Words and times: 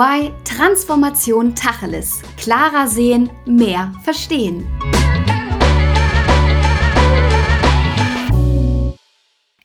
EY 0.00 0.32
Transformation 0.44 1.54
Tacheles. 1.54 2.22
Klarer 2.38 2.88
sehen, 2.88 3.28
mehr 3.44 3.92
verstehen. 4.02 4.66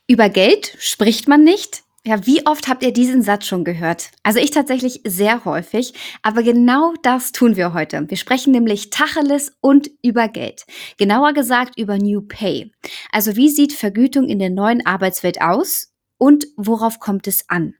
Über 0.07 0.27
Geld 0.27 0.75
spricht 0.77 1.29
man 1.29 1.45
nicht. 1.45 1.83
Ja, 2.03 2.25
wie 2.25 2.45
oft 2.45 2.67
habt 2.67 2.83
ihr 2.83 2.91
diesen 2.91 3.21
Satz 3.21 3.45
schon 3.45 3.63
gehört? 3.63 4.11
Also 4.23 4.39
ich 4.39 4.51
tatsächlich 4.51 4.99
sehr 5.05 5.45
häufig, 5.45 5.93
aber 6.21 6.43
genau 6.43 6.93
das 7.01 7.31
tun 7.31 7.55
wir 7.55 7.73
heute. 7.73 8.09
Wir 8.09 8.17
sprechen 8.17 8.51
nämlich 8.51 8.89
Tacheles 8.89 9.53
und 9.61 9.89
über 10.03 10.27
Geld. 10.27 10.65
Genauer 10.97 11.31
gesagt 11.31 11.79
über 11.79 11.97
New 11.97 12.21
Pay. 12.21 12.73
Also 13.11 13.37
wie 13.37 13.49
sieht 13.49 13.71
Vergütung 13.71 14.27
in 14.27 14.39
der 14.39 14.49
neuen 14.49 14.85
Arbeitswelt 14.85 15.41
aus 15.41 15.93
und 16.17 16.45
worauf 16.57 16.99
kommt 16.99 17.25
es 17.25 17.49
an? 17.49 17.75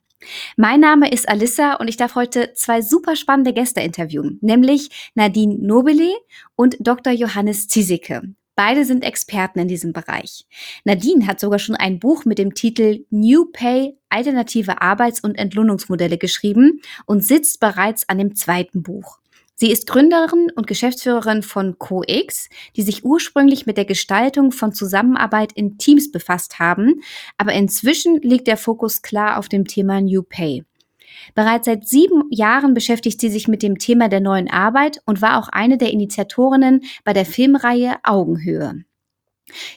Mein 0.58 0.80
Name 0.80 1.12
ist 1.12 1.28
Alissa 1.28 1.76
und 1.76 1.88
ich 1.88 1.98
darf 1.98 2.16
heute 2.16 2.54
zwei 2.54 2.82
super 2.82 3.16
spannende 3.16 3.54
Gäste 3.54 3.82
interviewen, 3.82 4.40
nämlich 4.42 5.12
Nadine 5.16 5.56
Nobele 5.60 6.14
und 6.56 6.78
Dr. 6.80 7.14
Johannes 7.14 7.68
Ziesecke. 7.68 8.22
Beide 8.56 8.86
sind 8.86 9.04
Experten 9.04 9.60
in 9.60 9.68
diesem 9.68 9.92
Bereich. 9.92 10.46
Nadine 10.86 11.28
hat 11.28 11.42
sogar 11.42 11.60
schon 11.60 11.76
ein 11.76 12.00
Buch 12.00 12.24
mit 12.24 12.38
dem 12.38 12.54
Titel 12.54 13.06
New 13.10 13.46
Pay 13.52 13.98
Alternative 14.08 14.82
Arbeits- 14.82 15.20
und 15.20 15.36
Entlohnungsmodelle 15.36 16.18
geschrieben 16.18 16.80
und 17.06 17.26
sitzt 17.26 17.60
bereits 17.60 18.08
an 18.08 18.18
dem 18.18 18.34
zweiten 18.36 18.82
Buch. 18.82 19.20
Sie 19.58 19.72
ist 19.72 19.88
Gründerin 19.88 20.52
und 20.54 20.68
Geschäftsführerin 20.68 21.42
von 21.42 21.80
CoX, 21.80 22.50
die 22.76 22.82
sich 22.82 23.06
ursprünglich 23.06 23.66
mit 23.66 23.78
der 23.78 23.86
Gestaltung 23.86 24.52
von 24.52 24.74
Zusammenarbeit 24.74 25.54
in 25.54 25.78
Teams 25.78 26.12
befasst 26.12 26.60
haben, 26.60 27.02
aber 27.38 27.54
inzwischen 27.54 28.22
liegt 28.22 28.48
der 28.48 28.58
Fokus 28.58 29.02
klar 29.02 29.40
auf 29.40 29.48
dem 29.48 29.66
Thema 29.66 30.02
New 30.02 30.24
Pay. 30.24 30.66
Bereits 31.34 31.66
seit 31.66 31.88
sieben 31.88 32.24
Jahren 32.32 32.74
beschäftigt 32.74 33.22
sie 33.22 33.30
sich 33.30 33.48
mit 33.48 33.64
dem 33.64 33.78
Thema 33.78 34.10
der 34.10 34.20
neuen 34.20 34.50
Arbeit 34.50 35.00
und 35.06 35.22
war 35.22 35.40
auch 35.40 35.48
eine 35.48 35.78
der 35.78 35.92
Initiatorinnen 35.92 36.84
bei 37.06 37.14
der 37.14 37.26
Filmreihe 37.26 37.96
Augenhöhe. 38.04 38.84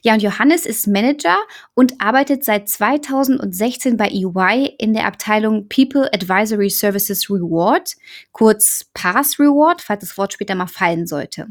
Ja, 0.02 0.14
und 0.14 0.22
Johannes 0.22 0.64
ist 0.64 0.86
Manager 0.86 1.36
und 1.74 2.00
arbeitet 2.00 2.44
seit 2.44 2.68
2016 2.68 3.96
bei 3.96 4.08
EY 4.08 4.74
in 4.78 4.94
der 4.94 5.06
Abteilung 5.06 5.68
People 5.68 6.12
Advisory 6.12 6.70
Services 6.70 7.28
Reward, 7.28 7.94
kurz 8.32 8.86
Pass 8.94 9.38
Reward, 9.38 9.82
falls 9.82 10.00
das 10.00 10.18
Wort 10.18 10.32
später 10.32 10.54
mal 10.54 10.66
fallen 10.66 11.06
sollte. 11.06 11.48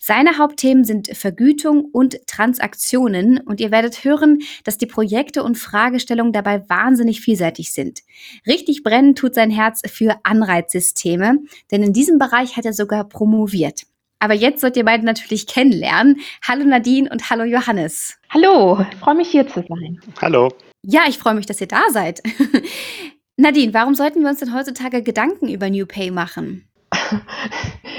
Seine 0.00 0.36
Hauptthemen 0.36 0.84
sind 0.84 1.16
Vergütung 1.16 1.86
und 1.90 2.18
Transaktionen 2.26 3.38
und 3.38 3.60
ihr 3.60 3.70
werdet 3.70 4.04
hören, 4.04 4.40
dass 4.64 4.76
die 4.76 4.86
Projekte 4.86 5.42
und 5.42 5.56
Fragestellungen 5.56 6.32
dabei 6.32 6.68
wahnsinnig 6.68 7.20
vielseitig 7.20 7.72
sind. 7.72 8.00
Richtig 8.46 8.82
brennen 8.82 9.14
tut 9.14 9.34
sein 9.34 9.50
Herz 9.50 9.80
für 9.86 10.18
Anreizsysteme, 10.22 11.38
denn 11.70 11.82
in 11.82 11.92
diesem 11.92 12.18
Bereich 12.18 12.56
hat 12.56 12.66
er 12.66 12.74
sogar 12.74 13.08
promoviert. 13.08 13.84
Aber 14.24 14.32
jetzt 14.32 14.62
sollt 14.62 14.78
ihr 14.78 14.86
beide 14.86 15.04
natürlich 15.04 15.46
kennenlernen. 15.46 16.16
Hallo 16.48 16.64
Nadine 16.64 17.10
und 17.10 17.28
hallo 17.28 17.44
Johannes. 17.44 18.16
Hallo, 18.30 18.82
ich 18.90 18.96
freue 18.96 19.16
mich 19.16 19.28
hier 19.28 19.46
zu 19.46 19.62
sein. 19.68 20.00
Hallo. 20.18 20.50
Ja, 20.80 21.02
ich 21.06 21.18
freue 21.18 21.34
mich, 21.34 21.44
dass 21.44 21.60
ihr 21.60 21.68
da 21.68 21.82
seid. 21.90 22.22
Nadine, 23.36 23.74
warum 23.74 23.94
sollten 23.94 24.22
wir 24.22 24.30
uns 24.30 24.40
denn 24.40 24.54
heutzutage 24.54 25.02
Gedanken 25.02 25.48
über 25.48 25.68
New 25.68 25.84
Pay 25.84 26.10
machen? 26.10 26.66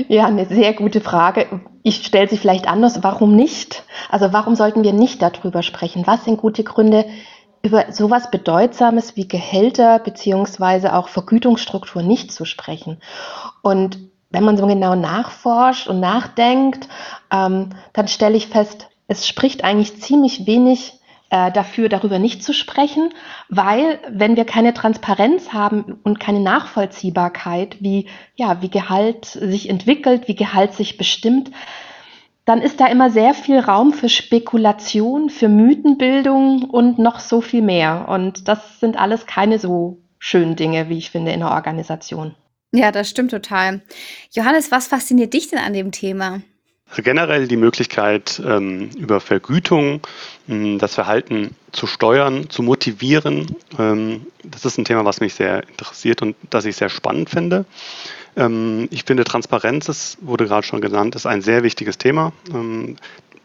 Ja, 0.10 0.26
eine 0.26 0.46
sehr 0.46 0.74
gute 0.74 1.00
Frage. 1.00 1.62
Ich 1.84 2.06
stelle 2.06 2.28
sie 2.28 2.38
vielleicht 2.38 2.68
anders. 2.68 3.02
Warum 3.02 3.34
nicht? 3.34 3.86
Also 4.10 4.34
warum 4.34 4.56
sollten 4.56 4.84
wir 4.84 4.92
nicht 4.92 5.22
darüber 5.22 5.64
sprechen? 5.64 6.06
Was 6.06 6.26
sind 6.26 6.38
gute 6.38 6.66
Gründe, 6.66 7.06
über 7.62 7.94
sowas 7.94 8.30
Bedeutsames 8.30 9.16
wie 9.16 9.28
Gehälter 9.28 10.00
beziehungsweise 10.00 10.94
auch 10.94 11.08
Vergütungsstruktur 11.08 12.02
nicht 12.02 12.34
zu 12.34 12.44
sprechen? 12.44 13.00
Und 13.62 14.10
wenn 14.30 14.44
man 14.44 14.58
so 14.58 14.68
genau 14.68 14.96
nachforscht 14.96 15.88
und 15.88 16.00
nachdenkt, 16.00 16.88
ähm, 17.32 17.70
dann 17.94 18.08
stelle 18.08 18.36
ich 18.36 18.48
fest, 18.48 18.90
es 19.08 19.28
spricht 19.28 19.64
eigentlich 19.64 20.02
ziemlich 20.02 20.48
wenig 20.48 21.00
äh, 21.30 21.52
dafür, 21.52 21.90
darüber 21.90 22.20
nicht 22.20 22.44
zu 22.44 22.54
sprechen, 22.54 23.14
weil 23.50 24.00
wenn 24.10 24.36
wir 24.36 24.46
keine 24.46 24.74
Transparenz 24.74 25.54
haben 25.54 26.00
und 26.04 26.20
keine 26.20 26.40
Nachvollziehbarkeit, 26.40 27.78
wie, 27.82 28.08
ja, 28.36 28.62
wie 28.62 28.70
Gehalt 28.70 29.26
sich 29.26 29.70
entwickelt, 29.70 30.28
wie 30.28 30.36
Gehalt 30.36 30.74
sich 30.74 30.98
bestimmt, 30.98 31.52
dann 32.46 32.62
ist 32.62 32.80
da 32.80 32.88
immer 32.88 33.10
sehr 33.10 33.34
viel 33.34 33.60
Raum 33.60 33.92
für 33.92 34.08
Spekulation, 34.08 35.30
für 35.30 35.50
Mythenbildung 35.50 36.64
und 36.64 37.00
noch 37.00 37.20
so 37.20 37.42
viel 37.42 37.64
mehr. 37.64 38.06
Und 38.08 38.48
das 38.48 38.80
sind 38.80 39.00
alles 39.00 39.26
keine 39.26 39.58
so 39.58 39.98
schönen 40.20 40.56
Dinge, 40.56 40.90
wie 40.90 40.98
ich 41.00 41.10
finde, 41.10 41.32
in 41.32 41.40
der 41.40 41.52
Organisation. 41.52 42.36
Ja, 42.76 42.92
das 42.92 43.10
stimmt 43.10 43.32
total. 43.32 43.82
Johannes, 44.34 44.70
was 44.70 44.88
fasziniert 44.88 45.34
dich 45.34 45.50
denn 45.50 45.60
an 45.60 45.72
dem 45.72 45.94
Thema? 45.94 46.42
Also 46.90 47.04
generell 47.04 47.48
die 47.48 47.56
Möglichkeit, 47.56 48.42
ähm, 48.46 48.90
über 48.98 49.22
Vergütung 49.22 50.02
ähm, 50.50 50.78
das 50.78 50.94
Verhalten 50.94 51.56
zu 51.72 51.88
steuern, 51.88 52.50
zu 52.50 52.64
motivieren. 52.64 53.56
Ähm, 53.80 54.28
das 54.44 54.66
ist 54.66 54.78
ein 54.78 54.84
Thema, 54.84 55.06
was 55.06 55.22
mich 55.22 55.34
sehr 55.36 55.68
interessiert 55.70 56.22
und 56.22 56.36
das 56.50 56.66
ich 56.66 56.76
sehr 56.76 56.90
spannend 56.90 57.30
finde. 57.30 57.64
Ähm, 58.36 58.90
ich 58.92 59.06
finde, 59.06 59.24
Transparenz, 59.24 59.86
das 59.86 60.18
wurde 60.20 60.46
gerade 60.46 60.68
schon 60.68 60.82
genannt, 60.82 61.16
ist 61.16 61.26
ein 61.26 61.42
sehr 61.42 61.64
wichtiges 61.64 61.98
Thema. 61.98 62.34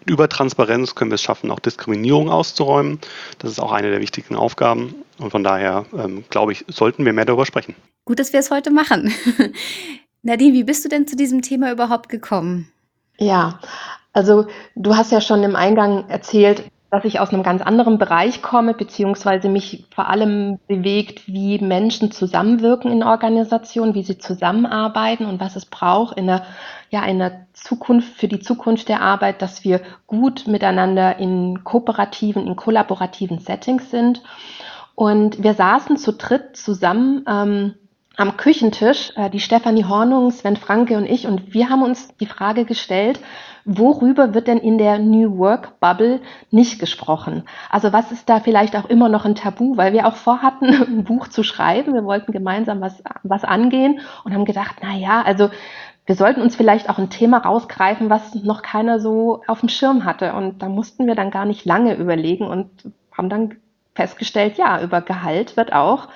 Über 0.07 0.29
Transparenz 0.29 0.97
können 0.97 1.13
wir 1.13 1.17
es 1.17 1.23
schaffen, 1.23 1.53
auch 1.53 1.61
Diskriminierung 1.61 2.31
auszuräumen. 2.31 2.99
Das 3.39 3.51
ist 3.51 3.61
auch 3.61 3.71
eine 3.71 3.91
der 3.91 4.01
wichtigen 4.01 4.35
Aufgaben. 4.35 4.95
Und 5.19 5.31
von 5.31 5.45
daher, 5.45 5.85
glaube 6.31 6.53
ich, 6.53 6.65
sollten 6.69 7.05
wir 7.05 7.13
mehr 7.13 7.27
darüber 7.27 7.45
sprechen. 7.45 7.75
Gut, 8.11 8.19
dass 8.19 8.33
wir 8.33 8.41
es 8.41 8.51
heute 8.51 8.73
machen. 8.73 9.13
Nadine, 10.23 10.53
wie 10.53 10.65
bist 10.65 10.85
du 10.85 10.89
denn 10.89 11.07
zu 11.07 11.15
diesem 11.15 11.43
Thema 11.43 11.71
überhaupt 11.71 12.09
gekommen? 12.09 12.67
Ja, 13.19 13.61
also 14.13 14.49
du 14.75 14.97
hast 14.97 15.13
ja 15.13 15.21
schon 15.21 15.45
im 15.45 15.55
Eingang 15.55 16.09
erzählt, 16.09 16.65
dass 16.91 17.05
ich 17.05 17.21
aus 17.21 17.29
einem 17.29 17.45
ganz 17.45 17.63
anderen 17.63 17.99
Bereich 17.99 18.43
komme, 18.43 18.75
beziehungsweise 18.75 19.49
mich 19.49 19.87
vor 19.95 20.09
allem 20.09 20.59
bewegt, 20.67 21.29
wie 21.29 21.61
Menschen 21.61 22.11
zusammenwirken 22.11 22.91
in 22.91 23.05
Organisationen, 23.05 23.95
wie 23.95 24.03
sie 24.03 24.19
zusammenarbeiten 24.19 25.25
und 25.25 25.39
was 25.39 25.55
es 25.55 25.67
braucht 25.67 26.19
in 26.19 26.27
der, 26.27 26.45
ja, 26.91 27.05
in 27.05 27.21
der 27.21 27.47
Zukunft, 27.53 28.17
für 28.17 28.27
die 28.27 28.41
Zukunft 28.41 28.89
der 28.89 29.03
Arbeit, 29.03 29.41
dass 29.41 29.63
wir 29.63 29.83
gut 30.09 30.49
miteinander 30.49 31.17
in 31.21 31.63
kooperativen, 31.63 32.45
in 32.45 32.57
kollaborativen 32.57 33.39
Settings 33.39 33.89
sind. 33.93 34.21
Und 34.97 35.45
wir 35.45 35.55
saßen 35.55 35.97
zu 35.97 36.13
dritt 36.13 36.57
zusammen 36.57 37.25
ähm, 37.29 37.75
am 38.17 38.37
Küchentisch, 38.37 39.13
äh, 39.17 39.31
die 39.31 39.41
Stefanie 39.41 39.85
Hornung, 39.85 40.31
Sven 40.31 40.57
Franke 40.57 40.97
und 40.97 41.07
ich, 41.07 41.27
und 41.27 41.55
wir 41.55 41.71
haben 41.71 41.83
uns 41.83 42.15
die 42.17 42.27
Frage 42.27 42.65
gestellt, 42.65 43.21
worüber 43.65 44.35
wird 44.35 44.47
denn 44.47 44.59
in 44.59 44.79
der 44.79 44.99
New 44.99 45.39
Work 45.39 45.81
Bubble 45.81 46.21
nicht 46.51 46.79
gesprochen? 46.79 47.45
Also 47.71 47.93
was 47.93 48.11
ist 48.13 48.29
da 48.29 48.41
vielleicht 48.41 48.77
auch 48.77 48.87
immer 48.87 49.09
noch 49.09 49.25
ein 49.25 49.35
Tabu, 49.35 49.77
weil 49.77 49.93
wir 49.93 50.07
auch 50.07 50.17
vorhatten, 50.17 50.67
ein 50.83 51.05
Buch 51.05 51.29
zu 51.29 51.43
schreiben. 51.43 51.95
Wir 51.95 52.05
wollten 52.05 52.33
gemeinsam 52.33 52.81
was, 52.81 53.03
was 53.23 53.45
angehen 53.45 54.01
und 54.25 54.35
haben 54.35 54.45
gedacht, 54.45 54.77
na 54.83 54.95
ja, 54.97 55.23
also 55.23 55.51
wir 56.07 56.17
sollten 56.17 56.43
uns 56.43 56.57
vielleicht 56.57 56.91
auch 56.91 56.99
ein 56.99 57.11
Thema 57.11 57.39
rausgreifen, 57.39 58.11
was 58.11 58.35
noch 58.35 58.63
keiner 58.63 58.99
so 58.99 59.43
auf 59.47 59.61
dem 59.61 59.69
Schirm 59.69 60.05
hatte. 60.05 60.35
Und 60.35 60.61
da 60.61 60.69
mussten 60.69 61.07
wir 61.07 61.15
dann 61.15 61.31
gar 61.31 61.45
nicht 61.45 61.65
lange 61.65 61.95
überlegen 61.95 62.47
und 62.47 62.69
haben 63.17 63.29
dann 63.29 63.57
festgestellt, 63.95 64.57
ja, 64.57 64.83
über 64.83 65.03
Gehalt 65.03 65.57
wird 65.57 65.73
auch 65.73 66.09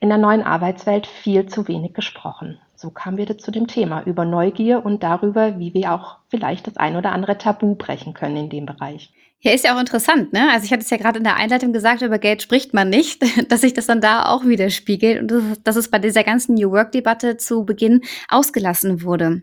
in 0.00 0.08
der 0.08 0.18
neuen 0.18 0.42
Arbeitswelt 0.42 1.06
viel 1.06 1.46
zu 1.46 1.68
wenig 1.68 1.94
gesprochen. 1.94 2.58
So 2.74 2.90
kamen 2.90 3.18
wir 3.18 3.38
zu 3.38 3.50
dem 3.50 3.66
Thema 3.66 4.02
über 4.04 4.24
Neugier 4.24 4.84
und 4.84 5.02
darüber, 5.02 5.58
wie 5.58 5.74
wir 5.74 5.92
auch 5.92 6.16
vielleicht 6.28 6.66
das 6.66 6.78
ein 6.78 6.96
oder 6.96 7.12
andere 7.12 7.36
Tabu 7.36 7.74
brechen 7.74 8.14
können 8.14 8.36
in 8.36 8.48
dem 8.48 8.64
Bereich. 8.64 9.12
Ja, 9.42 9.52
ist 9.52 9.64
ja 9.64 9.74
auch 9.74 9.80
interessant, 9.80 10.32
ne? 10.32 10.50
Also 10.50 10.66
ich 10.66 10.72
hatte 10.72 10.82
es 10.82 10.90
ja 10.90 10.98
gerade 10.98 11.18
in 11.18 11.24
der 11.24 11.36
Einleitung 11.36 11.72
gesagt, 11.72 12.02
über 12.02 12.18
Geld 12.18 12.42
spricht 12.42 12.74
man 12.74 12.90
nicht, 12.90 13.22
dass 13.50 13.60
sich 13.60 13.74
das 13.74 13.86
dann 13.86 14.00
da 14.00 14.26
auch 14.26 14.44
widerspiegelt 14.44 15.20
und 15.32 15.66
dass 15.66 15.76
es 15.76 15.90
bei 15.90 15.98
dieser 15.98 16.24
ganzen 16.24 16.54
New 16.54 16.70
Work-Debatte 16.70 17.36
zu 17.36 17.64
Beginn 17.64 18.02
ausgelassen 18.28 19.02
wurde. 19.02 19.42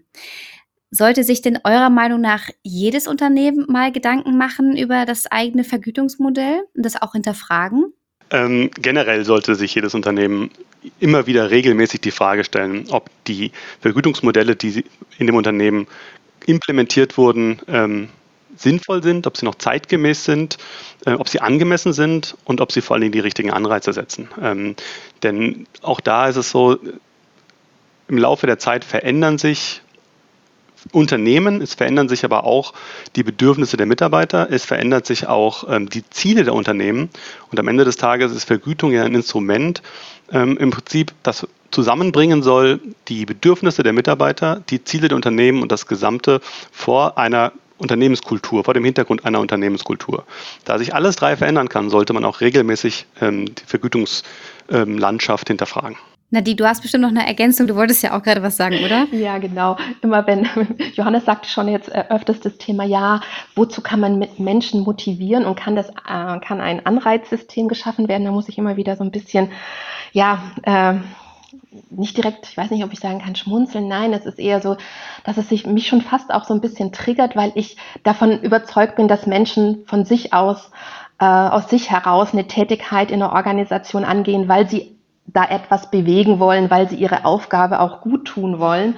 Sollte 0.89 1.23
sich 1.23 1.41
denn 1.41 1.59
eurer 1.63 1.89
Meinung 1.89 2.21
nach 2.21 2.49
jedes 2.63 3.07
Unternehmen 3.07 3.65
mal 3.67 3.91
Gedanken 3.91 4.37
machen 4.37 4.77
über 4.77 5.05
das 5.05 5.29
eigene 5.29 5.63
Vergütungsmodell 5.63 6.63
und 6.75 6.85
das 6.85 7.01
auch 7.01 7.11
hinterfragen? 7.11 7.93
Ähm, 8.29 8.71
generell 8.79 9.23
sollte 9.23 9.55
sich 9.55 9.73
jedes 9.75 9.93
Unternehmen 9.95 10.51
immer 10.99 11.27
wieder 11.27 11.49
regelmäßig 11.49 12.01
die 12.01 12.11
Frage 12.11 12.43
stellen, 12.43 12.85
ob 12.89 13.09
die 13.25 13.51
Vergütungsmodelle, 13.81 14.55
die 14.55 14.83
in 15.17 15.27
dem 15.27 15.35
Unternehmen 15.35 15.87
implementiert 16.45 17.17
wurden, 17.17 17.59
ähm, 17.67 18.09
sinnvoll 18.55 19.03
sind, 19.03 19.27
ob 19.27 19.37
sie 19.37 19.45
noch 19.45 19.55
zeitgemäß 19.55 20.25
sind, 20.25 20.57
äh, 21.05 21.11
ob 21.11 21.29
sie 21.29 21.41
angemessen 21.41 21.93
sind 21.93 22.35
und 22.43 22.61
ob 22.61 22.71
sie 22.71 22.81
vor 22.81 22.95
allen 22.95 23.01
Dingen 23.01 23.11
die 23.11 23.19
richtigen 23.19 23.51
Anreize 23.51 23.93
setzen. 23.93 24.29
Ähm, 24.41 24.75
denn 25.23 25.67
auch 25.81 25.99
da 25.99 26.27
ist 26.27 26.37
es 26.37 26.49
so, 26.49 26.77
im 28.07 28.17
Laufe 28.17 28.47
der 28.47 28.57
Zeit 28.57 28.83
verändern 28.85 29.37
sich 29.37 29.81
Unternehmen, 30.91 31.61
es 31.61 31.73
verändern 31.73 32.09
sich 32.09 32.25
aber 32.25 32.43
auch 32.43 32.73
die 33.15 33.23
Bedürfnisse 33.23 33.77
der 33.77 33.85
Mitarbeiter, 33.85 34.47
es 34.51 34.65
verändert 34.65 35.05
sich 35.05 35.27
auch 35.27 35.65
ähm, 35.69 35.89
die 35.89 36.07
Ziele 36.09 36.43
der 36.43 36.53
Unternehmen 36.53 37.09
und 37.51 37.59
am 37.59 37.67
Ende 37.67 37.85
des 37.85 37.97
Tages 37.97 38.31
ist 38.31 38.45
Vergütung 38.45 38.91
ja 38.91 39.03
ein 39.03 39.15
Instrument, 39.15 39.81
ähm, 40.31 40.57
im 40.57 40.71
Prinzip 40.71 41.13
das 41.23 41.47
zusammenbringen 41.71 42.43
soll 42.43 42.79
die 43.07 43.25
Bedürfnisse 43.25 43.83
der 43.83 43.93
Mitarbeiter, 43.93 44.61
die 44.69 44.83
Ziele 44.83 45.09
der 45.09 45.15
Unternehmen 45.15 45.61
und 45.61 45.71
das 45.71 45.85
Gesamte 45.85 46.39
vor 46.71 47.17
einer 47.17 47.51
Unternehmenskultur, 47.77 48.63
vor 48.63 48.73
dem 48.73 48.85
Hintergrund 48.85 49.25
einer 49.25 49.39
Unternehmenskultur. 49.39 50.25
Da 50.65 50.77
sich 50.77 50.93
alles 50.95 51.15
drei 51.15 51.37
verändern 51.37 51.69
kann, 51.69 51.89
sollte 51.89 52.13
man 52.13 52.25
auch 52.25 52.41
regelmäßig 52.41 53.05
ähm, 53.21 53.53
die 53.53 53.65
Vergütungslandschaft 53.65 55.47
hinterfragen. 55.47 55.97
Nadi, 56.29 56.57
du 56.57 56.65
hast 56.65 56.81
bestimmt 56.81 57.03
noch 57.03 57.09
eine 57.09 57.25
Ergänzung. 57.25 57.67
Du 57.67 57.75
wolltest 57.75 58.03
ja 58.03 58.17
auch 58.17 58.21
gerade 58.21 58.43
was 58.43 58.57
sagen, 58.57 58.83
oder? 58.83 59.07
Ja, 59.13 59.37
genau. 59.37 59.77
Immer 60.01 60.27
wenn 60.27 60.45
Johannes 60.93 61.23
sagte 61.23 61.47
schon 61.47 61.69
jetzt 61.69 61.87
äh, 61.87 62.03
öfters 62.09 62.41
das 62.41 62.57
Thema, 62.57 62.83
ja, 62.83 63.21
wozu 63.55 63.81
kann 63.81 64.01
man 64.01 64.19
mit 64.19 64.37
Menschen 64.37 64.81
motivieren 64.81 65.45
und 65.45 65.55
kann 65.57 65.77
das, 65.77 65.87
äh, 65.89 66.39
kann 66.45 66.59
ein 66.59 66.85
Anreizsystem 66.85 67.69
geschaffen 67.69 68.09
werden? 68.09 68.25
Da 68.25 68.31
muss 68.31 68.49
ich 68.49 68.57
immer 68.57 68.75
wieder 68.75 68.97
so 68.97 69.05
ein 69.05 69.11
bisschen, 69.11 69.51
ja, 70.11 70.43
äh, 70.63 70.95
nicht 71.91 72.17
direkt, 72.17 72.47
ich 72.49 72.57
weiß 72.57 72.71
nicht, 72.71 72.83
ob 72.83 72.91
ich 72.91 72.99
sagen 72.99 73.19
kann, 73.19 73.37
schmunzeln. 73.37 73.87
Nein, 73.87 74.11
es 74.11 74.25
ist 74.25 74.37
eher 74.37 74.61
so, 74.61 74.75
dass 75.23 75.37
es 75.37 75.47
sich 75.47 75.65
mich 75.65 75.87
schon 75.87 76.01
fast 76.01 76.33
auch 76.33 76.43
so 76.43 76.53
ein 76.53 76.59
bisschen 76.59 76.91
triggert, 76.91 77.37
weil 77.37 77.53
ich 77.55 77.77
davon 78.03 78.41
überzeugt 78.41 78.97
bin, 78.97 79.07
dass 79.07 79.27
Menschen 79.27 79.85
von 79.85 80.03
sich 80.03 80.33
aus, 80.33 80.71
äh, 81.19 81.25
aus 81.25 81.69
sich 81.69 81.89
heraus 81.89 82.33
eine 82.33 82.47
Tätigkeit 82.47 83.11
in 83.11 83.19
der 83.19 83.31
Organisation 83.31 84.03
angehen, 84.03 84.49
weil 84.49 84.67
sie 84.69 84.96
da 85.27 85.45
etwas 85.45 85.91
bewegen 85.91 86.39
wollen, 86.39 86.69
weil 86.69 86.89
sie 86.89 86.95
ihre 86.95 87.25
Aufgabe 87.25 87.79
auch 87.79 88.01
gut 88.01 88.25
tun 88.25 88.59
wollen. 88.59 88.95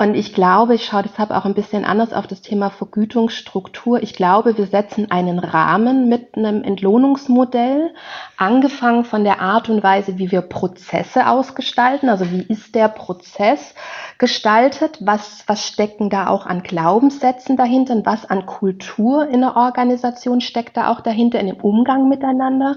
Und 0.00 0.14
ich 0.14 0.32
glaube, 0.32 0.76
ich 0.76 0.86
schaue 0.86 1.02
deshalb 1.02 1.32
auch 1.32 1.44
ein 1.44 1.54
bisschen 1.54 1.84
anders 1.84 2.12
auf 2.12 2.28
das 2.28 2.40
Thema 2.40 2.70
Vergütungsstruktur. 2.70 4.00
Ich 4.00 4.14
glaube, 4.14 4.56
wir 4.56 4.66
setzen 4.66 5.10
einen 5.10 5.40
Rahmen 5.40 6.08
mit 6.08 6.36
einem 6.36 6.62
Entlohnungsmodell, 6.62 7.92
angefangen 8.36 9.04
von 9.04 9.24
der 9.24 9.40
Art 9.40 9.68
und 9.68 9.82
Weise, 9.82 10.16
wie 10.16 10.30
wir 10.30 10.42
Prozesse 10.42 11.26
ausgestalten. 11.26 12.08
Also 12.08 12.30
wie 12.30 12.42
ist 12.42 12.76
der 12.76 12.86
Prozess 12.86 13.74
gestaltet? 14.18 14.98
Was, 15.00 15.42
was 15.48 15.66
stecken 15.66 16.10
da 16.10 16.28
auch 16.28 16.46
an 16.46 16.62
Glaubenssätzen 16.62 17.56
dahinter? 17.56 17.94
Und 17.94 18.06
was 18.06 18.24
an 18.24 18.46
Kultur 18.46 19.28
in 19.28 19.40
der 19.40 19.56
Organisation 19.56 20.40
steckt 20.40 20.76
da 20.76 20.92
auch 20.92 21.00
dahinter 21.00 21.40
in 21.40 21.48
dem 21.48 21.56
Umgang 21.56 22.08
miteinander? 22.08 22.76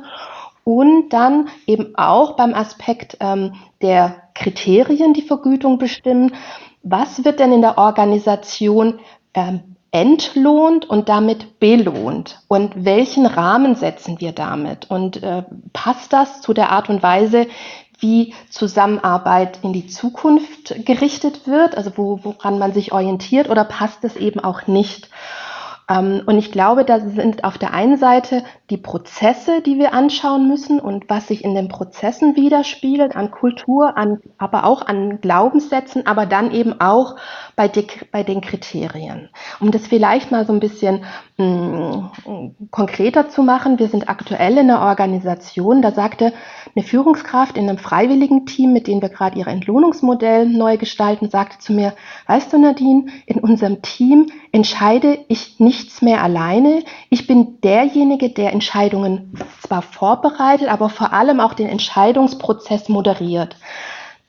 Und 0.63 1.10
dann 1.10 1.50
eben 1.66 1.96
auch 1.96 2.36
beim 2.36 2.54
Aspekt 2.54 3.18
ähm, 3.19 3.54
der 3.81 4.24
Kriterien, 4.36 5.13
die 5.13 5.24
Vergütung 5.24 5.78
bestimmen. 5.78 6.36
Was 6.84 7.25
wird 7.25 7.40
denn 7.40 7.52
in 7.52 7.62
der 7.62 7.78
Organisation 7.78 9.00
ähm, 9.34 9.75
entlohnt 9.92 10.90
und 10.90 11.10
damit 11.10 11.60
belohnt? 11.60 12.42
Und 12.48 12.86
welchen 12.86 13.25
Rahmen 13.25 13.75
setzen 13.75 14.19
wir 14.19 14.31
damit? 14.31 14.90
Und 14.90 15.22
äh, 15.24 15.44
passt 15.74 16.13
das 16.13 16.42
zu 16.42 16.54
der 16.54 16.72
Art 16.72 16.90
und 16.90 17.04
Weise, 17.04 17.48
wie 18.00 18.34
Zusammenarbeit 18.50 19.60
in 19.62 19.74
die 19.74 19.88
Zukunft 19.88 20.74
gerichtet 20.86 21.48
wird, 21.48 21.78
also 21.78 21.92
wo, 21.96 22.19
woran 22.24 22.58
man 22.58 22.74
sich 22.74 22.92
orientiert, 22.92 23.48
oder 23.50 23.63
passt 23.63 24.04
es 24.04 24.16
eben 24.16 24.40
auch 24.40 24.66
nicht? 24.68 25.10
Ähm, 25.91 26.21
und 26.25 26.38
ich 26.38 26.51
glaube, 26.51 26.85
da 26.85 26.99
sind 26.99 27.43
auf 27.43 27.57
der 27.57 27.73
einen 27.73 27.97
Seite 27.97 28.43
die 28.69 28.77
Prozesse, 28.77 29.61
die 29.61 29.77
wir 29.77 29.93
anschauen 29.93 30.47
müssen 30.47 30.79
und 30.79 31.09
was 31.09 31.27
sich 31.27 31.43
in 31.43 31.55
den 31.55 31.67
Prozessen 31.67 32.35
widerspiegelt, 32.35 33.15
an 33.15 33.31
Kultur, 33.31 33.97
an, 33.97 34.21
aber 34.38 34.63
auch 34.63 34.85
an 34.85 35.19
Glaubenssätzen, 35.19 36.07
aber 36.07 36.25
dann 36.25 36.51
eben 36.51 36.79
auch 36.79 37.17
bei, 37.55 37.67
die, 37.67 37.88
bei 38.11 38.23
den 38.23 38.41
Kriterien. 38.41 39.29
Um 39.59 39.71
das 39.71 39.88
vielleicht 39.88 40.31
mal 40.31 40.45
so 40.45 40.53
ein 40.53 40.59
bisschen 40.59 41.03
mh, 41.38 42.11
mm, 42.25 42.55
konkreter 42.71 43.29
zu 43.29 43.43
machen, 43.43 43.79
wir 43.79 43.88
sind 43.88 44.09
aktuell 44.09 44.53
in 44.53 44.69
einer 44.69 44.81
Organisation, 44.81 45.81
da 45.81 45.91
sagte 45.91 46.33
eine 46.75 46.85
Führungskraft 46.85 47.57
in 47.57 47.68
einem 47.68 47.77
freiwilligen 47.77 48.45
Team, 48.45 48.73
mit 48.73 48.88
dem 48.88 49.01
wir 49.01 49.09
gerade 49.09 49.38
ihr 49.38 49.47
Entlohnungsmodell 49.47 50.47
neu 50.47 50.77
gestalten, 50.77 51.29
sagte 51.29 51.59
zu 51.59 51.73
mir, 51.73 51.94
weißt 52.27 52.53
du 52.53 52.57
Nadine, 52.57 53.07
in 53.25 53.39
unserem 53.39 53.81
Team 53.81 54.27
entscheide 54.51 55.19
ich 55.27 55.59
nichts 55.59 56.01
mehr 56.01 56.23
alleine. 56.23 56.83
Ich 57.09 57.27
bin 57.27 57.59
derjenige, 57.62 58.29
der 58.29 58.53
Entscheidungen 58.53 59.33
zwar 59.62 59.81
vorbereitet, 59.81 60.69
aber 60.69 60.89
vor 60.89 61.13
allem 61.13 61.39
auch 61.39 61.53
den 61.53 61.68
Entscheidungsprozess 61.68 62.89
moderiert. 62.89 63.57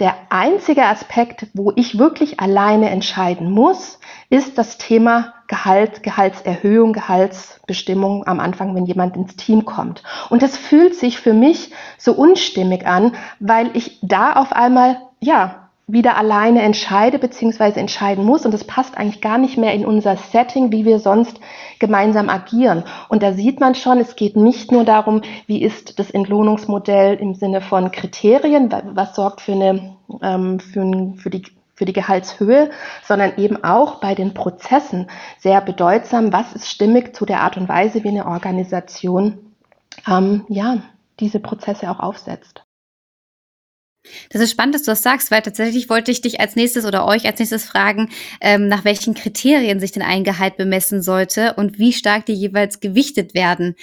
Der 0.02 0.16
einzige 0.30 0.86
Aspekt, 0.86 1.46
wo 1.54 1.72
ich 1.76 1.96
wirklich 1.96 2.40
alleine 2.40 2.90
entscheiden 2.90 3.52
muss, 3.52 4.00
ist 4.30 4.58
das 4.58 4.76
Thema 4.76 5.32
Gehalt, 5.46 6.02
Gehaltserhöhung, 6.02 6.92
Gehaltsbestimmung 6.92 8.26
am 8.26 8.40
Anfang, 8.40 8.74
wenn 8.74 8.84
jemand 8.84 9.14
ins 9.14 9.36
Team 9.36 9.64
kommt. 9.64 10.02
Und 10.28 10.42
das 10.42 10.56
fühlt 10.56 10.96
sich 10.96 11.20
für 11.20 11.34
mich 11.34 11.70
so 11.98 12.14
unstimmig 12.14 12.84
an, 12.84 13.14
weil 13.38 13.70
ich 13.76 14.00
da 14.02 14.32
auf 14.32 14.52
einmal, 14.52 15.00
ja, 15.20 15.61
wieder 15.92 16.16
alleine 16.16 16.62
entscheide 16.62 17.18
bzw. 17.18 17.78
entscheiden 17.78 18.24
muss. 18.24 18.46
Und 18.46 18.52
das 18.52 18.64
passt 18.64 18.96
eigentlich 18.96 19.20
gar 19.20 19.36
nicht 19.36 19.58
mehr 19.58 19.74
in 19.74 19.84
unser 19.84 20.16
Setting, 20.16 20.72
wie 20.72 20.86
wir 20.86 20.98
sonst 20.98 21.38
gemeinsam 21.78 22.30
agieren. 22.30 22.84
Und 23.10 23.22
da 23.22 23.34
sieht 23.34 23.60
man 23.60 23.74
schon, 23.74 23.98
es 23.98 24.16
geht 24.16 24.34
nicht 24.34 24.72
nur 24.72 24.84
darum, 24.84 25.20
wie 25.46 25.62
ist 25.62 25.98
das 25.98 26.10
Entlohnungsmodell 26.10 27.16
im 27.16 27.34
Sinne 27.34 27.60
von 27.60 27.90
Kriterien, 27.90 28.72
was 28.94 29.14
sorgt 29.14 29.42
für, 29.42 29.52
eine, 29.52 29.96
ähm, 30.22 30.60
für, 30.60 31.14
für 31.16 31.30
die 31.30 31.42
für 31.74 31.86
die 31.86 31.94
Gehaltshöhe, 31.94 32.70
sondern 33.02 33.32
eben 33.38 33.64
auch 33.64 33.98
bei 33.98 34.14
den 34.14 34.34
Prozessen 34.34 35.08
sehr 35.38 35.60
bedeutsam, 35.62 36.30
was 36.32 36.52
ist 36.52 36.68
stimmig 36.68 37.16
zu 37.16 37.24
der 37.24 37.40
Art 37.40 37.56
und 37.56 37.68
Weise, 37.68 38.04
wie 38.04 38.08
eine 38.08 38.26
Organisation 38.26 39.38
ähm, 40.06 40.44
ja, 40.48 40.82
diese 41.18 41.40
Prozesse 41.40 41.90
auch 41.90 41.98
aufsetzt. 41.98 42.62
Das 44.30 44.42
ist 44.42 44.50
spannend, 44.50 44.74
dass 44.74 44.82
du 44.82 44.90
das 44.90 45.02
sagst, 45.02 45.30
weil 45.30 45.42
tatsächlich 45.42 45.88
wollte 45.88 46.10
ich 46.10 46.20
dich 46.20 46.40
als 46.40 46.56
nächstes 46.56 46.84
oder 46.84 47.06
euch 47.06 47.24
als 47.26 47.38
nächstes 47.38 47.64
fragen, 47.64 48.10
ähm, 48.40 48.68
nach 48.68 48.84
welchen 48.84 49.14
Kriterien 49.14 49.80
sich 49.80 49.92
denn 49.92 50.02
ein 50.02 50.24
Gehalt 50.24 50.56
bemessen 50.56 51.02
sollte 51.02 51.54
und 51.54 51.78
wie 51.78 51.92
stark 51.92 52.26
die 52.26 52.34
jeweils 52.34 52.80
gewichtet 52.80 53.34
werden. 53.34 53.76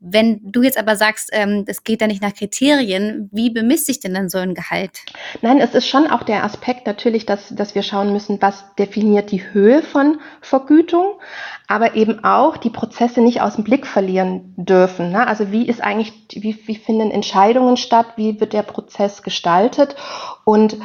Wenn 0.00 0.40
du 0.42 0.62
jetzt 0.62 0.78
aber 0.78 0.96
sagst, 0.96 1.28
ähm, 1.32 1.64
das 1.66 1.84
geht 1.84 2.00
da 2.00 2.06
nicht 2.06 2.22
nach 2.22 2.32
Kriterien, 2.32 3.28
wie 3.32 3.50
bemisst 3.50 3.86
sich 3.86 4.00
denn 4.00 4.14
dann 4.14 4.28
so 4.28 4.38
ein 4.38 4.54
Gehalt? 4.54 5.00
Nein, 5.42 5.60
es 5.60 5.74
ist 5.74 5.86
schon 5.86 6.06
auch 6.06 6.22
der 6.22 6.44
Aspekt 6.44 6.86
natürlich, 6.86 7.26
dass, 7.26 7.54
dass 7.54 7.74
wir 7.74 7.82
schauen 7.82 8.12
müssen, 8.12 8.40
was 8.40 8.64
definiert 8.76 9.30
die 9.30 9.52
Höhe 9.52 9.82
von 9.82 10.20
Vergütung, 10.40 11.20
aber 11.66 11.94
eben 11.96 12.24
auch 12.24 12.56
die 12.56 12.70
Prozesse 12.70 13.20
nicht 13.20 13.42
aus 13.42 13.56
dem 13.56 13.64
Blick 13.64 13.86
verlieren 13.86 14.54
dürfen. 14.56 15.12
Ne? 15.12 15.26
Also 15.26 15.52
wie 15.52 15.68
ist 15.68 15.82
eigentlich, 15.82 16.12
wie, 16.32 16.58
wie 16.66 16.76
finden 16.76 17.10
Entscheidungen 17.10 17.76
statt, 17.76 18.06
wie 18.16 18.40
wird 18.40 18.54
der 18.54 18.62
Prozess 18.62 19.22
gestaltet 19.22 19.96
und 20.44 20.78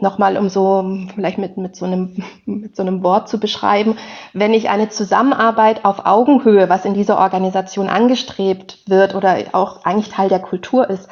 nochmal 0.00 0.36
um 0.36 0.48
so 0.48 0.98
vielleicht 1.14 1.38
mit, 1.38 1.56
mit, 1.56 1.76
so 1.76 1.84
einem, 1.84 2.22
mit 2.46 2.76
so 2.76 2.82
einem 2.82 3.02
Wort 3.02 3.28
zu 3.28 3.38
beschreiben, 3.38 3.96
wenn 4.32 4.54
ich 4.54 4.68
eine 4.68 4.88
Zusammenarbeit 4.88 5.84
auf 5.84 6.06
Augenhöhe, 6.06 6.68
was 6.68 6.84
in 6.84 6.94
dieser 6.94 7.18
Organisation 7.18 7.88
angestrebt 7.88 8.78
wird 8.86 9.14
oder 9.14 9.36
auch 9.52 9.84
eigentlich 9.84 10.10
Teil 10.10 10.28
der 10.28 10.40
Kultur 10.40 10.88
ist, 10.88 11.08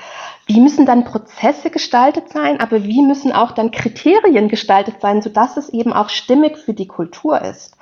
wie 0.46 0.60
müssen 0.60 0.86
dann 0.86 1.02
Prozesse 1.04 1.70
gestaltet 1.70 2.28
sein, 2.28 2.60
aber 2.60 2.84
wie 2.84 3.02
müssen 3.02 3.32
auch 3.32 3.50
dann 3.50 3.72
Kriterien 3.72 4.48
gestaltet 4.48 5.00
sein, 5.00 5.20
sodass 5.20 5.56
es 5.56 5.68
eben 5.70 5.92
auch 5.92 6.08
stimmig 6.08 6.56
für 6.56 6.72
die 6.72 6.86
Kultur 6.86 7.42
ist? 7.42 7.76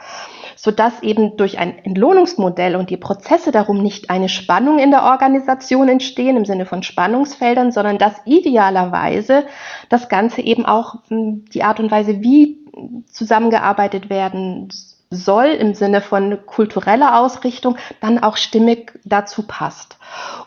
Sodass 0.56 1.02
eben 1.02 1.36
durch 1.36 1.58
ein 1.58 1.76
Entlohnungsmodell 1.84 2.74
und 2.76 2.88
die 2.88 2.96
Prozesse 2.96 3.52
darum 3.52 3.82
nicht 3.82 4.08
eine 4.08 4.30
Spannung 4.30 4.78
in 4.78 4.90
der 4.90 5.02
Organisation 5.02 5.90
entstehen 5.90 6.38
im 6.38 6.46
Sinne 6.46 6.64
von 6.64 6.82
Spannungsfeldern, 6.82 7.70
sondern 7.70 7.98
dass 7.98 8.14
idealerweise 8.24 9.44
das 9.90 10.08
Ganze 10.08 10.40
eben 10.40 10.64
auch 10.64 10.96
hm, 11.08 11.44
die 11.52 11.64
Art 11.64 11.80
und 11.80 11.90
Weise, 11.90 12.22
wie 12.22 12.64
zusammengearbeitet 13.06 14.08
werden 14.08 14.70
soll 15.14 15.46
im 15.46 15.74
Sinne 15.74 16.00
von 16.00 16.44
kultureller 16.46 17.20
Ausrichtung, 17.20 17.76
dann 18.00 18.18
auch 18.18 18.36
stimmig 18.36 18.92
dazu 19.04 19.46
passt. 19.46 19.98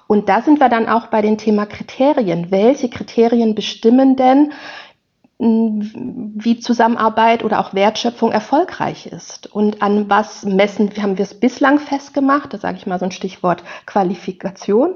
Und 0.08 0.30
da 0.30 0.42
sind 0.42 0.60
wir 0.60 0.70
dann 0.70 0.88
auch 0.88 1.08
bei 1.08 1.22
dem 1.22 1.38
Thema 1.38 1.66
Kriterien. 1.66 2.52
Welche 2.52 2.90
Kriterien 2.90 3.56
bestimmen 3.56 4.16
denn 4.16 4.54
wie 5.40 6.60
Zusammenarbeit 6.60 7.44
oder 7.44 7.60
auch 7.60 7.76
Wertschöpfung 7.76 8.32
erfolgreich 8.32 9.06
ist 9.06 9.46
und 9.54 9.84
an 9.84 10.10
was 10.10 10.44
messen, 10.46 10.90
haben 11.00 11.20
wir 11.20 11.26
es 11.26 11.40
bislang 11.40 11.78
festgemacht, 11.78 12.54
da 12.54 12.58
sage 12.58 12.78
ich 12.78 12.88
mal 12.88 12.98
so 12.98 13.06
ein 13.06 13.12
Stichwort 13.12 13.64
Qualifikation, 13.86 14.96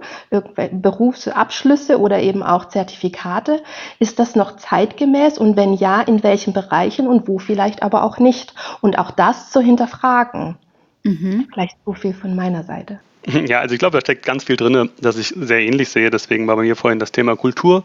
Berufsabschlüsse 0.71 1.99
oder 1.99 2.19
eben 2.21 2.41
auch 2.41 2.65
Zertifikate, 2.69 3.61
ist 3.99 4.17
das 4.17 4.35
noch 4.35 4.55
zeitgemäß 4.55 5.37
und 5.37 5.57
wenn 5.57 5.73
ja, 5.73 6.01
in 6.01 6.23
welchen 6.23 6.53
Bereichen 6.53 7.05
und 7.05 7.27
wo 7.27 7.37
vielleicht 7.37 7.83
aber 7.83 8.03
auch 8.03 8.17
nicht 8.17 8.55
und 8.81 8.97
auch 8.97 9.11
das 9.11 9.51
zu 9.51 9.61
hinterfragen. 9.61 10.57
Mhm. 11.03 11.49
Vielleicht 11.53 11.77
so 11.85 11.93
viel 11.93 12.15
von 12.15 12.35
meiner 12.35 12.63
Seite. 12.63 12.99
Ja, 13.47 13.59
also 13.59 13.73
ich 13.73 13.79
glaube, 13.79 13.97
da 13.97 14.01
steckt 14.01 14.25
ganz 14.25 14.43
viel 14.45 14.55
drin, 14.55 14.89
das 14.99 15.15
ich 15.17 15.27
sehr 15.37 15.59
ähnlich 15.59 15.89
sehe. 15.89 16.09
Deswegen 16.09 16.47
war 16.47 16.55
bei 16.55 16.63
mir 16.63 16.75
vorhin 16.75 16.97
das 16.97 17.11
Thema 17.11 17.35
Kultur. 17.35 17.83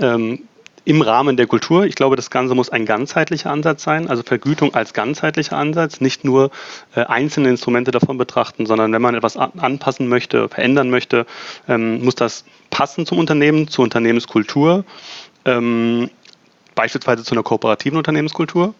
Ähm, 0.00 0.44
im 0.88 1.02
Rahmen 1.02 1.36
der 1.36 1.46
Kultur. 1.46 1.84
Ich 1.84 1.96
glaube, 1.96 2.16
das 2.16 2.30
Ganze 2.30 2.54
muss 2.54 2.70
ein 2.70 2.86
ganzheitlicher 2.86 3.50
Ansatz 3.50 3.82
sein, 3.82 4.08
also 4.08 4.22
Vergütung 4.22 4.74
als 4.74 4.94
ganzheitlicher 4.94 5.54
Ansatz, 5.54 6.00
nicht 6.00 6.24
nur 6.24 6.50
äh, 6.94 7.02
einzelne 7.02 7.50
Instrumente 7.50 7.90
davon 7.90 8.16
betrachten, 8.16 8.64
sondern 8.64 8.90
wenn 8.94 9.02
man 9.02 9.14
etwas 9.14 9.36
anpassen 9.36 10.08
möchte, 10.08 10.48
verändern 10.48 10.88
möchte, 10.88 11.26
ähm, 11.68 12.02
muss 12.02 12.14
das 12.14 12.46
passen 12.70 13.04
zum 13.04 13.18
Unternehmen, 13.18 13.68
zur 13.68 13.84
Unternehmenskultur. 13.84 14.86
Ähm, 15.44 16.08
beispielsweise 16.74 17.24
zu 17.24 17.34
einer 17.34 17.42
kooperativen 17.42 17.98
Unternehmenskultur. 17.98 18.72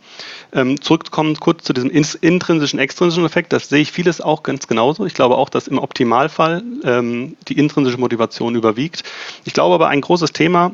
Ähm, 0.52 0.80
zurückkommen 0.80 1.34
kurz 1.38 1.64
zu 1.64 1.72
diesem 1.72 1.90
intrinsischen, 1.90 2.78
extrinsischen 2.78 3.26
Effekt, 3.26 3.52
das 3.52 3.68
sehe 3.68 3.80
ich 3.80 3.90
vieles 3.90 4.20
auch 4.20 4.44
ganz 4.44 4.66
genauso. 4.68 5.04
Ich 5.04 5.14
glaube 5.14 5.36
auch, 5.36 5.48
dass 5.48 5.66
im 5.66 5.78
Optimalfall 5.78 6.62
ähm, 6.84 7.36
die 7.48 7.58
intrinsische 7.58 7.98
Motivation 7.98 8.54
überwiegt. 8.54 9.02
Ich 9.44 9.52
glaube 9.52 9.74
aber, 9.74 9.88
ein 9.88 10.00
großes 10.00 10.32
Thema, 10.32 10.70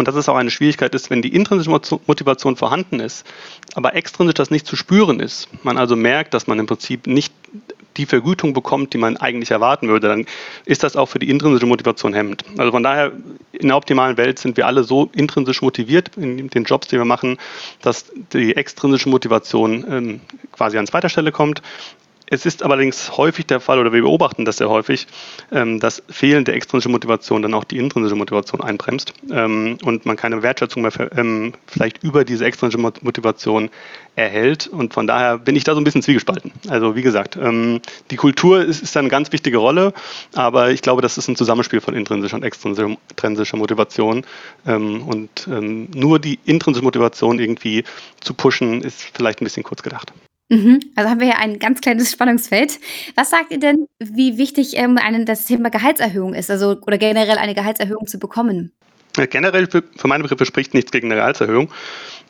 und 0.00 0.08
das 0.08 0.16
ist 0.16 0.30
auch 0.30 0.36
eine 0.36 0.50
Schwierigkeit, 0.50 0.94
ist, 0.94 1.10
wenn 1.10 1.20
die 1.20 1.34
intrinsische 1.34 1.70
Motivation 1.70 2.56
vorhanden 2.56 3.00
ist, 3.00 3.26
aber 3.74 3.94
extrinsisch 3.94 4.34
das 4.34 4.50
nicht 4.50 4.66
zu 4.66 4.74
spüren 4.74 5.20
ist, 5.20 5.46
man 5.62 5.76
also 5.76 5.94
merkt, 5.94 6.32
dass 6.32 6.46
man 6.46 6.58
im 6.58 6.66
Prinzip 6.66 7.06
nicht 7.06 7.34
die 7.98 8.06
Vergütung 8.06 8.54
bekommt, 8.54 8.94
die 8.94 8.98
man 8.98 9.18
eigentlich 9.18 9.50
erwarten 9.50 9.88
würde, 9.88 10.08
dann 10.08 10.26
ist 10.64 10.84
das 10.84 10.96
auch 10.96 11.06
für 11.06 11.18
die 11.18 11.28
intrinsische 11.28 11.66
Motivation 11.66 12.14
hemmend. 12.14 12.44
Also 12.56 12.72
von 12.72 12.82
daher, 12.82 13.12
in 13.52 13.68
der 13.68 13.76
optimalen 13.76 14.16
Welt 14.16 14.38
sind 14.38 14.56
wir 14.56 14.66
alle 14.66 14.84
so 14.84 15.10
intrinsisch 15.14 15.60
motiviert 15.60 16.16
in 16.16 16.48
den 16.48 16.64
Jobs, 16.64 16.88
die 16.88 16.96
wir 16.96 17.04
machen, 17.04 17.36
dass 17.82 18.10
die 18.32 18.56
extrinsische 18.56 19.10
Motivation 19.10 19.84
ähm, 19.90 20.20
quasi 20.52 20.78
an 20.78 20.86
zweiter 20.86 21.10
Stelle 21.10 21.30
kommt. 21.30 21.60
Es 22.32 22.46
ist 22.46 22.62
allerdings 22.62 23.16
häufig 23.16 23.46
der 23.46 23.58
Fall, 23.58 23.80
oder 23.80 23.92
wir 23.92 24.02
beobachten 24.02 24.44
das 24.44 24.58
sehr 24.58 24.70
häufig, 24.70 25.08
ähm, 25.50 25.80
dass 25.80 26.00
fehlende 26.08 26.52
extrinsische 26.52 26.88
Motivation 26.88 27.42
dann 27.42 27.54
auch 27.54 27.64
die 27.64 27.76
intrinsische 27.76 28.14
Motivation 28.14 28.60
einbremst 28.60 29.12
ähm, 29.32 29.78
und 29.82 30.06
man 30.06 30.16
keine 30.16 30.40
Wertschätzung 30.44 30.82
mehr 30.82 30.92
ähm, 31.16 31.54
vielleicht 31.66 32.04
über 32.04 32.24
diese 32.24 32.44
extrinsische 32.44 32.80
Motivation 32.80 33.68
erhält. 34.14 34.68
Und 34.68 34.94
von 34.94 35.08
daher 35.08 35.38
bin 35.38 35.56
ich 35.56 35.64
da 35.64 35.74
so 35.74 35.80
ein 35.80 35.84
bisschen 35.84 36.02
zwiegespalten. 36.02 36.52
Also 36.68 36.94
wie 36.94 37.02
gesagt, 37.02 37.38
die 38.10 38.16
Kultur 38.16 38.62
ist, 38.62 38.82
ist 38.82 38.96
eine 38.96 39.08
ganz 39.08 39.32
wichtige 39.32 39.58
Rolle, 39.58 39.92
aber 40.34 40.70
ich 40.70 40.82
glaube, 40.82 41.00
das 41.02 41.16
ist 41.16 41.28
ein 41.28 41.36
Zusammenspiel 41.36 41.80
von 41.80 41.94
intrinsischer 41.94 42.36
und 42.36 42.42
extrinsischer 42.42 43.56
Motivation. 43.56 44.24
und 44.64 45.46
nur 45.46 46.18
die 46.18 46.38
intrinsische 46.44 46.84
Motivation 46.84 47.38
irgendwie 47.38 47.84
zu 48.20 48.34
pushen, 48.34 48.82
ist 48.82 49.10
vielleicht 49.14 49.40
ein 49.40 49.44
bisschen 49.44 49.62
kurz 49.62 49.82
gedacht. 49.82 50.12
Mhm. 50.50 50.80
Also 50.96 51.08
haben 51.08 51.20
wir 51.20 51.28
hier 51.28 51.38
ein 51.38 51.60
ganz 51.60 51.80
kleines 51.80 52.10
Spannungsfeld. 52.10 52.80
Was 53.14 53.30
sagt 53.30 53.52
ihr 53.52 53.60
denn, 53.60 53.86
wie 54.00 54.36
wichtig 54.36 54.76
ähm, 54.76 54.98
einen 54.98 55.24
das 55.24 55.44
Thema 55.44 55.70
Gehaltserhöhung 55.70 56.34
ist, 56.34 56.50
also 56.50 56.76
oder 56.86 56.98
generell 56.98 57.38
eine 57.38 57.54
Gehaltserhöhung 57.54 58.08
zu 58.08 58.18
bekommen? 58.18 58.72
Ja, 59.16 59.26
generell 59.26 59.68
für, 59.68 59.84
für 59.96 60.08
meine 60.08 60.24
Begriffe 60.24 60.44
spricht 60.44 60.74
nichts 60.74 60.90
gegen 60.90 61.06
eine 61.06 61.16
Gehaltserhöhung. 61.16 61.70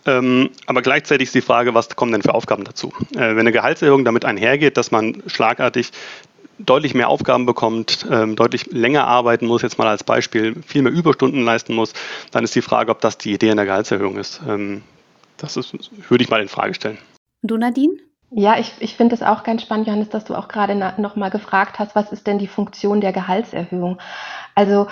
Ähm, 0.06 0.50
aber 0.66 0.82
gleichzeitig 0.82 1.28
ist 1.28 1.34
die 1.34 1.40
Frage, 1.40 1.74
was 1.74 1.88
kommen 1.96 2.12
denn 2.12 2.22
für 2.22 2.34
Aufgaben 2.34 2.64
dazu? 2.64 2.92
Äh, 3.14 3.36
wenn 3.36 3.40
eine 3.40 3.52
Gehaltserhöhung 3.52 4.04
damit 4.04 4.24
einhergeht, 4.24 4.76
dass 4.76 4.90
man 4.90 5.22
schlagartig 5.26 5.90
deutlich 6.58 6.94
mehr 6.94 7.08
Aufgaben 7.08 7.46
bekommt, 7.46 8.06
ähm, 8.10 8.36
deutlich 8.36 8.66
länger 8.66 9.06
arbeiten 9.06 9.46
muss, 9.46 9.62
jetzt 9.62 9.78
mal 9.78 9.88
als 9.88 10.04
Beispiel, 10.04 10.56
viel 10.66 10.82
mehr 10.82 10.92
Überstunden 10.92 11.42
leisten 11.42 11.74
muss, 11.74 11.94
dann 12.32 12.44
ist 12.44 12.54
die 12.54 12.62
Frage, 12.62 12.90
ob 12.90 13.00
das 13.00 13.16
die 13.16 13.32
Idee 13.32 13.50
einer 13.50 13.64
Gehaltserhöhung 13.64 14.18
ist. 14.18 14.40
Ähm, 14.46 14.82
das 15.38 15.56
ist, 15.56 15.74
würde 16.10 16.22
ich 16.22 16.28
mal 16.28 16.42
in 16.42 16.48
Frage 16.48 16.74
stellen. 16.74 16.98
Und 17.42 17.50
du, 17.50 17.56
Nadine? 17.56 17.94
Ja, 18.32 18.58
ich, 18.60 18.72
ich 18.78 18.94
finde 18.96 19.14
es 19.16 19.22
auch 19.22 19.42
ganz 19.42 19.62
spannend, 19.62 19.88
Johannes, 19.88 20.08
dass 20.08 20.25
du 20.25 20.37
auch 20.37 20.46
gerade 20.46 20.76
nochmal 21.00 21.30
gefragt 21.30 21.80
hast, 21.80 21.96
was 21.96 22.12
ist 22.12 22.28
denn 22.28 22.38
die 22.38 22.46
Funktion 22.46 23.00
der 23.00 23.12
Gehaltserhöhung? 23.12 23.99
Also 24.54 24.87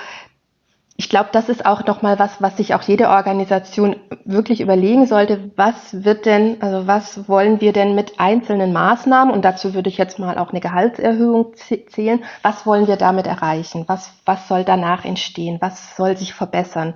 ich 1.01 1.09
glaube, 1.09 1.29
das 1.31 1.49
ist 1.49 1.65
auch 1.65 1.87
nochmal 1.87 2.19
was, 2.19 2.43
was 2.43 2.57
sich 2.57 2.75
auch 2.75 2.83
jede 2.83 3.09
Organisation 3.09 3.95
wirklich 4.25 4.61
überlegen 4.61 5.07
sollte. 5.07 5.53
Was 5.55 6.03
wird 6.05 6.27
denn, 6.27 6.61
also 6.61 6.89
was 6.89 7.29
wollen 7.29 7.61
wir 7.61 7.73
denn 7.73 7.95
mit 7.95 8.19
einzelnen 8.19 8.73
Maßnahmen, 8.73 9.33
und 9.33 9.45
dazu 9.45 9.75
würde 9.75 9.89
ich 9.89 9.97
jetzt 9.97 10.19
mal 10.19 10.37
auch 10.39 10.51
eine 10.51 10.59
Gehaltserhöhung 10.59 11.55
zählen, 11.55 12.25
was 12.43 12.67
wollen 12.67 12.89
wir 12.89 12.97
damit 12.97 13.29
erreichen? 13.29 13.85
Was, 13.87 14.11
was 14.25 14.49
soll 14.49 14.65
danach 14.65 15.05
entstehen? 15.05 15.59
Was 15.61 15.95
soll 15.97 16.17
sich 16.17 16.35
verbessern? 16.35 16.95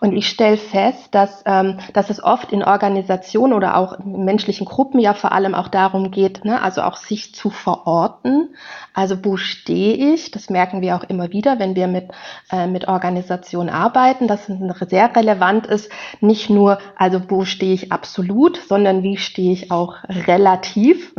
Und 0.00 0.14
ich 0.14 0.28
stelle 0.28 0.56
fest, 0.56 1.14
dass, 1.14 1.44
ähm, 1.46 1.78
dass 1.92 2.10
es 2.10 2.22
oft 2.22 2.52
in 2.52 2.64
Organisationen 2.64 3.52
oder 3.52 3.76
auch 3.76 4.00
in 4.00 4.24
menschlichen 4.24 4.66
Gruppen 4.66 4.98
ja 4.98 5.14
vor 5.14 5.30
allem 5.30 5.54
auch 5.54 5.68
darum 5.68 6.10
geht, 6.10 6.44
ne, 6.44 6.60
also 6.60 6.82
auch 6.82 6.96
sich 6.96 7.36
zu 7.36 7.50
verorten. 7.50 8.54
Also 8.94 9.24
wo 9.24 9.36
stehe 9.36 9.94
ich? 10.12 10.32
Das 10.32 10.50
merken 10.50 10.80
wir 10.82 10.96
auch 10.96 11.04
immer 11.04 11.30
wieder, 11.30 11.60
wenn 11.60 11.76
wir 11.76 11.86
mit, 11.86 12.10
äh, 12.50 12.66
mit 12.66 12.88
Organisationen 12.88 13.27
arbeiten, 13.68 14.28
dass 14.28 14.48
es 14.48 14.88
sehr 14.88 15.14
relevant 15.14 15.66
ist, 15.66 15.90
nicht 16.20 16.50
nur, 16.50 16.78
also 16.96 17.20
wo 17.28 17.44
stehe 17.44 17.74
ich 17.74 17.92
absolut, 17.92 18.60
sondern 18.68 19.02
wie 19.02 19.16
stehe 19.16 19.52
ich 19.52 19.70
auch 19.70 19.96
relativ. 20.08 21.14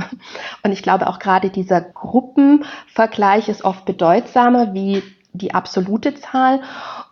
Und 0.64 0.72
ich 0.72 0.84
glaube 0.84 1.08
auch 1.08 1.20
gerade 1.20 1.50
dieser 1.50 1.82
Gruppenvergleich 1.82 3.50
ist 3.50 3.64
oft 3.64 3.86
bedeutsamer 3.86 4.74
wie 4.74 5.04
die 5.34 5.54
absolute 5.54 6.16
Zahl. 6.16 6.62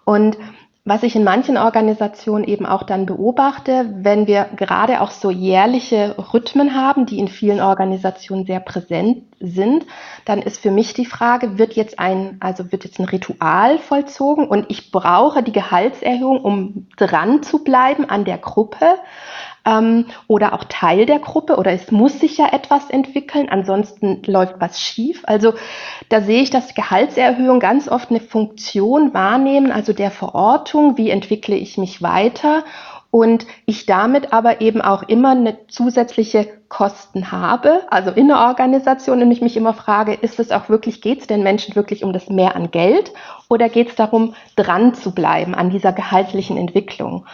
Und 0.05 0.37
was 0.87 1.03
ich 1.03 1.17
in 1.17 1.25
manchen 1.25 1.57
Organisationen 1.57 2.45
eben 2.45 2.65
auch 2.65 2.83
dann 2.83 3.05
beobachte, 3.05 3.89
wenn 3.93 4.25
wir 4.25 4.45
gerade 4.55 5.01
auch 5.01 5.11
so 5.11 5.29
jährliche 5.29 6.15
Rhythmen 6.33 6.73
haben, 6.73 7.05
die 7.05 7.19
in 7.19 7.27
vielen 7.27 7.59
Organisationen 7.59 8.45
sehr 8.45 8.61
präsent 8.61 9.23
sind, 9.41 9.85
dann 10.23 10.41
ist 10.41 10.61
für 10.61 10.71
mich 10.71 10.93
die 10.93 11.05
Frage, 11.05 11.57
wird 11.57 11.73
jetzt 11.73 11.99
ein, 11.99 12.37
also 12.39 12.71
wird 12.71 12.85
jetzt 12.85 12.99
ein 12.99 13.05
Ritual 13.05 13.79
vollzogen? 13.79 14.47
Und 14.47 14.67
ich 14.69 14.89
brauche 14.91 15.43
die 15.43 15.51
Gehaltserhöhung, 15.51 16.39
um 16.39 16.87
dran 16.95 17.43
zu 17.43 17.65
bleiben 17.65 18.09
an 18.09 18.23
der 18.23 18.37
Gruppe 18.37 18.85
ähm, 19.67 20.05
oder 20.27 20.53
auch 20.53 20.63
Teil 20.63 21.05
der 21.05 21.19
Gruppe 21.19 21.57
oder 21.57 21.71
es 21.71 21.91
muss 21.91 22.19
sich 22.19 22.37
ja 22.37 22.47
etwas 22.51 22.89
entwickeln, 22.89 23.49
ansonsten 23.49 24.21
läuft 24.25 24.55
was 24.59 24.81
schief. 24.81 25.23
Also 25.25 25.53
da 26.09 26.21
sehe 26.21 26.41
ich, 26.41 26.49
dass 26.49 26.73
Gehaltserhöhung 26.73 27.59
ganz 27.59 27.89
oft 27.89 28.09
eine 28.09 28.21
Funktion 28.21 29.13
wahrnehmen, 29.13 29.71
also 29.71 29.93
der 29.93 30.11
Verortung, 30.11 30.97
wie 30.97 31.09
entwickle 31.09 31.55
ich 31.55 31.77
mich 31.77 32.01
weiter 32.01 32.63
und 33.11 33.47
ich 33.65 33.85
damit 33.85 34.33
aber 34.33 34.61
eben 34.61 34.81
auch 34.81 35.03
immer 35.03 35.31
eine 35.31 35.67
zusätzliche 35.67 36.47
Kosten 36.69 37.31
habe, 37.31 37.83
also 37.89 38.11
in 38.11 38.27
der 38.27 38.39
Organisation 38.39 39.21
und 39.21 39.31
ich 39.31 39.41
mich 39.41 39.55
immer 39.55 39.73
frage, 39.73 40.13
ist 40.13 40.39
es 40.39 40.51
auch 40.51 40.67
wirklich, 40.67 41.01
geht 41.01 41.21
es 41.21 41.27
den 41.27 41.41
Menschen 41.41 41.75
wirklich 41.75 42.03
um 42.03 42.11
das 42.11 42.29
Mehr 42.29 42.55
an 42.57 42.71
Geld 42.71 43.13
oder 43.47 43.69
geht 43.69 43.89
es 43.89 43.95
darum, 43.95 44.35
dran 44.57 44.93
zu 44.93 45.11
bleiben 45.11 45.55
an 45.55 45.69
dieser 45.69 45.93
gehaltlichen 45.93 46.57
Entwicklung? 46.57 47.25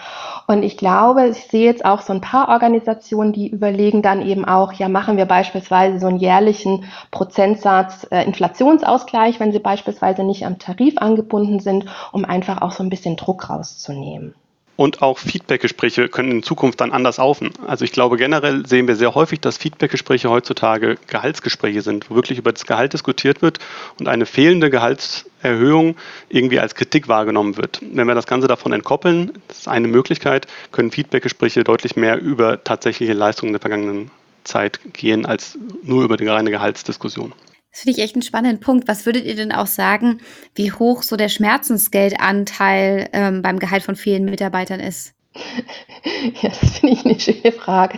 Und 0.46 0.62
ich 0.62 0.77
glaube, 0.77 1.30
ich 1.30 1.46
sehe 1.48 1.65
jetzt 1.65 1.84
auch 1.84 2.01
so 2.01 2.13
ein 2.13 2.22
paar 2.22 2.50
Organisationen, 2.50 3.34
die 3.34 3.48
überlegen 3.48 4.03
dann 4.03 4.22
eben 4.22 4.46
auch, 4.46 4.74
ja, 4.74 4.88
machen 4.89 5.18
wir 5.18 5.25
beispielsweise 5.25 6.00
so 6.00 6.08
einen 6.08 6.18
jährlichen 6.18 6.86
Prozentsatz 7.10 8.06
äh, 8.12 8.24
Inflationsausgleich, 8.25 9.39
wenn 9.39 9.51
sie 9.51 9.60
beispielsweise 9.60 10.24
nicht 10.24 10.46
am 10.46 10.60
Tarif 10.60 10.98
angebunden 10.98 11.60
sind, 11.60 11.86
um 12.12 12.25
einfach 12.25 12.62
auch 12.62 12.72
so 12.72 12.84
ein 12.84 12.89
bisschen 12.89 13.15
Druck 13.15 13.50
rauszunehmen. 13.50 14.36
Und 14.75 15.03
auch 15.03 15.20
Feedbackgespräche 15.20 16.10
können 16.10 16.32
in 16.32 16.44
Zukunft 16.44 16.82
dann 16.82 16.92
anders 16.92 17.18
laufen. 17.18 17.51
Also 17.68 17.86
ich 17.86 17.92
glaube 17.92 18.18
generell 18.18 18.65
sehen 18.65 18.88
wir 18.88 18.96
sehr 18.96 19.13
häufig, 19.13 19.39
dass 19.39 19.58
Feedbackgespräche 19.58 20.30
heutzutage 20.30 20.98
Gehaltsgespräche 21.08 21.84
sind, 21.84 22.10
wo 22.10 22.15
wirklich 22.15 22.39
über 22.39 22.51
das 22.51 22.65
Gehalt 22.65 22.94
diskutiert 22.94 23.44
wird 23.44 23.60
und 24.00 24.08
eine 24.08 24.25
fehlende 24.25 24.72
Gehaltserhöhung 24.72 25.96
irgendwie 26.30 26.60
als 26.60 26.74
Kritik 26.74 27.08
wahrgenommen 27.08 27.56
wird. 27.58 27.82
Wenn 27.82 28.08
wir 28.08 28.15
das 28.15 28.25
Ganze 28.25 28.48
davon 28.48 28.74
entkoppeln, 28.74 29.34
das 29.48 29.60
ist 29.60 29.68
eine 29.68 29.88
Möglichkeit, 29.88 30.48
können 30.72 30.89
Feedbackgespräche 30.89 31.63
deutlich 31.63 31.96
mehr 31.96 32.20
über 32.20 32.63
tatsächliche 32.63 33.13
Leistungen 33.13 33.53
der 33.53 33.62
vergangenen 33.62 34.10
Zeit 34.44 34.80
gehen 34.94 35.27
als 35.27 35.58
nur 35.84 36.03
über 36.03 36.18
die 36.18 36.27
reine 36.27 36.50
Gehaltsdiskussion. 36.50 37.34
Das 37.74 37.82
finde 37.82 37.98
ich 37.98 38.03
echt 38.03 38.15
einen 38.15 38.22
spannenden 38.22 38.60
Punkt. 38.60 38.88
Was 38.88 39.08
würdet 39.08 39.25
ihr 39.25 39.36
denn 39.36 39.51
auch 39.51 39.65
sagen, 39.65 40.20
wie 40.53 40.72
hoch 40.72 41.01
so 41.01 41.15
der 41.15 41.27
Schmerzensgeldanteil 41.27 43.10
ähm, 43.13 43.42
beim 43.42 43.58
Gehalt 43.58 43.82
von 43.82 43.96
vielen 43.96 44.25
Mitarbeitern 44.25 44.80
ist? 44.80 45.15
Ja, 46.42 46.50
das 46.50 46.80
finde 46.80 46.96
ich 46.96 47.06
eine 47.06 47.20
schöne 47.20 47.52
Frage. 47.54 47.98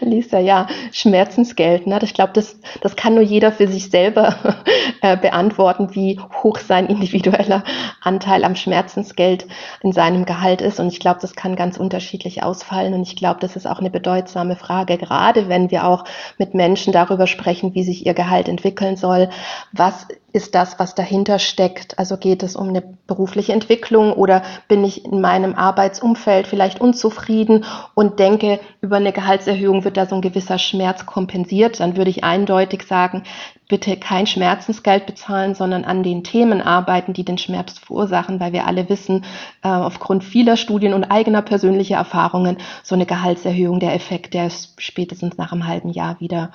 Lisa, 0.00 0.38
ja, 0.38 0.66
Schmerzensgeld. 0.92 1.86
Ne? 1.86 1.98
Ich 2.02 2.12
glaube, 2.12 2.32
das, 2.34 2.58
das 2.82 2.96
kann 2.96 3.14
nur 3.14 3.22
jeder 3.22 3.50
für 3.50 3.66
sich 3.66 3.90
selber 3.90 4.36
äh, 5.00 5.16
beantworten, 5.16 5.94
wie 5.94 6.20
hoch 6.42 6.58
sein 6.58 6.86
individueller 6.86 7.64
Anteil 8.02 8.44
am 8.44 8.56
Schmerzensgeld 8.56 9.46
in 9.82 9.92
seinem 9.92 10.26
Gehalt 10.26 10.60
ist. 10.60 10.80
Und 10.80 10.88
ich 10.88 11.00
glaube, 11.00 11.20
das 11.22 11.34
kann 11.34 11.56
ganz 11.56 11.78
unterschiedlich 11.78 12.42
ausfallen. 12.42 12.92
Und 12.92 13.02
ich 13.02 13.16
glaube, 13.16 13.40
das 13.40 13.56
ist 13.56 13.66
auch 13.66 13.78
eine 13.78 13.90
bedeutsame 13.90 14.56
Frage, 14.56 14.98
gerade 14.98 15.48
wenn 15.48 15.70
wir 15.70 15.86
auch 15.86 16.04
mit 16.38 16.54
Menschen 16.54 16.92
darüber 16.92 17.26
sprechen, 17.26 17.74
wie 17.74 17.84
sich 17.84 18.04
ihr 18.04 18.14
Gehalt 18.14 18.48
entwickeln 18.48 18.96
soll. 18.96 19.30
Was 19.72 20.08
ist 20.36 20.54
das, 20.54 20.78
was 20.78 20.94
dahinter 20.94 21.38
steckt? 21.38 21.98
Also 21.98 22.18
geht 22.18 22.42
es 22.42 22.56
um 22.56 22.68
eine 22.68 22.82
berufliche 23.06 23.54
Entwicklung 23.54 24.12
oder 24.12 24.42
bin 24.68 24.84
ich 24.84 25.06
in 25.06 25.22
meinem 25.22 25.54
Arbeitsumfeld 25.54 26.46
vielleicht 26.46 26.78
unzufrieden 26.78 27.64
und 27.94 28.18
denke, 28.18 28.60
über 28.82 28.96
eine 28.96 29.12
Gehaltserhöhung 29.12 29.84
wird 29.84 29.96
da 29.96 30.04
so 30.04 30.14
ein 30.14 30.20
gewisser 30.20 30.58
Schmerz 30.58 31.06
kompensiert? 31.06 31.80
Dann 31.80 31.96
würde 31.96 32.10
ich 32.10 32.22
eindeutig 32.22 32.82
sagen, 32.82 33.22
bitte 33.66 33.96
kein 33.96 34.26
Schmerzensgeld 34.26 35.06
bezahlen, 35.06 35.54
sondern 35.54 35.86
an 35.86 36.02
den 36.02 36.22
Themen 36.22 36.60
arbeiten, 36.60 37.14
die 37.14 37.24
den 37.24 37.38
Schmerz 37.38 37.78
verursachen, 37.78 38.38
weil 38.38 38.52
wir 38.52 38.66
alle 38.66 38.90
wissen, 38.90 39.24
äh, 39.64 39.68
aufgrund 39.68 40.22
vieler 40.22 40.58
Studien 40.58 40.92
und 40.92 41.04
eigener 41.04 41.40
persönlicher 41.40 41.96
Erfahrungen, 41.96 42.58
so 42.82 42.94
eine 42.94 43.06
Gehaltserhöhung, 43.06 43.80
der 43.80 43.94
Effekt, 43.94 44.34
der 44.34 44.48
ist 44.48 44.74
spätestens 44.82 45.38
nach 45.38 45.52
einem 45.52 45.66
halben 45.66 45.88
Jahr 45.88 46.20
wieder, 46.20 46.50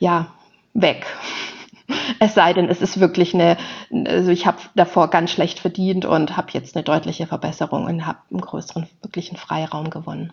ja, 0.00 0.26
weg. 0.72 1.06
Es 2.18 2.34
sei 2.34 2.52
denn, 2.52 2.68
es 2.68 2.80
ist 2.80 3.00
wirklich 3.00 3.34
eine, 3.34 3.56
also 4.06 4.30
ich 4.30 4.46
habe 4.46 4.58
davor 4.74 5.10
ganz 5.10 5.30
schlecht 5.30 5.58
verdient 5.58 6.04
und 6.04 6.36
habe 6.36 6.52
jetzt 6.52 6.76
eine 6.76 6.82
deutliche 6.82 7.26
Verbesserung 7.26 7.84
und 7.84 8.06
habe 8.06 8.18
einen 8.30 8.40
größeren 8.40 8.88
wirklichen 9.02 9.36
Freiraum 9.36 9.90
gewonnen. 9.90 10.32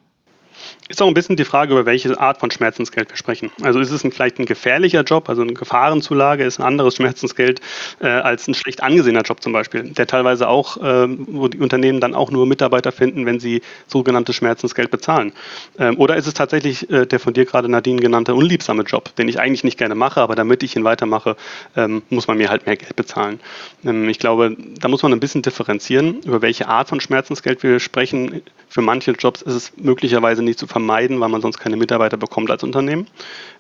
Ist 0.89 1.01
auch 1.01 1.07
ein 1.07 1.13
bisschen 1.13 1.35
die 1.35 1.45
Frage, 1.45 1.73
über 1.73 1.85
welche 1.85 2.19
Art 2.19 2.39
von 2.39 2.51
Schmerzensgeld 2.51 3.09
wir 3.09 3.17
sprechen. 3.17 3.51
Also 3.61 3.79
ist 3.79 3.91
es 3.91 4.03
ein, 4.03 4.11
vielleicht 4.11 4.39
ein 4.39 4.45
gefährlicher 4.45 5.03
Job, 5.03 5.29
also 5.29 5.41
eine 5.41 5.53
Gefahrenzulage 5.53 6.43
ist 6.43 6.59
ein 6.59 6.63
anderes 6.63 6.95
Schmerzensgeld 6.95 7.61
äh, 7.99 8.07
als 8.07 8.47
ein 8.47 8.53
schlecht 8.53 8.83
angesehener 8.83 9.21
Job 9.21 9.41
zum 9.41 9.53
Beispiel, 9.53 9.83
der 9.83 10.07
teilweise 10.07 10.47
auch, 10.47 10.77
äh, 10.77 11.07
wo 11.09 11.47
die 11.47 11.59
Unternehmen 11.59 11.99
dann 12.01 12.13
auch 12.13 12.31
nur 12.31 12.45
Mitarbeiter 12.45 12.91
finden, 12.91 13.25
wenn 13.25 13.39
sie 13.39 13.61
sogenanntes 13.87 14.35
Schmerzensgeld 14.35 14.91
bezahlen. 14.91 15.33
Ähm, 15.79 15.97
oder 15.97 16.15
ist 16.15 16.27
es 16.27 16.33
tatsächlich 16.33 16.89
äh, 16.89 17.05
der 17.05 17.19
von 17.19 17.33
dir 17.33 17.45
gerade 17.45 17.69
Nadine 17.69 18.01
genannte 18.01 18.35
unliebsame 18.35 18.83
Job, 18.83 19.15
den 19.15 19.27
ich 19.27 19.39
eigentlich 19.39 19.63
nicht 19.63 19.77
gerne 19.77 19.95
mache, 19.95 20.21
aber 20.21 20.35
damit 20.35 20.63
ich 20.63 20.75
ihn 20.75 20.83
weitermache, 20.83 21.35
ähm, 21.75 22.01
muss 22.09 22.27
man 22.27 22.37
mir 22.37 22.49
halt 22.49 22.65
mehr 22.65 22.77
Geld 22.77 22.95
bezahlen. 22.95 23.39
Ähm, 23.85 24.09
ich 24.09 24.19
glaube, 24.19 24.55
da 24.79 24.87
muss 24.87 25.03
man 25.03 25.13
ein 25.13 25.19
bisschen 25.19 25.41
differenzieren, 25.41 26.21
über 26.23 26.41
welche 26.41 26.67
Art 26.67 26.89
von 26.89 26.99
Schmerzensgeld 26.99 27.63
wir 27.63 27.79
sprechen. 27.79 28.41
Für 28.69 28.81
manche 28.81 29.11
Jobs 29.11 29.41
ist 29.41 29.53
es 29.53 29.73
möglicherweise 29.77 30.43
nicht 30.43 30.50
zu 30.55 30.67
vermeiden, 30.67 31.19
weil 31.19 31.29
man 31.29 31.41
sonst 31.41 31.59
keine 31.59 31.77
Mitarbeiter 31.77 32.17
bekommt 32.17 32.51
als 32.51 32.63
Unternehmen. 32.63 33.07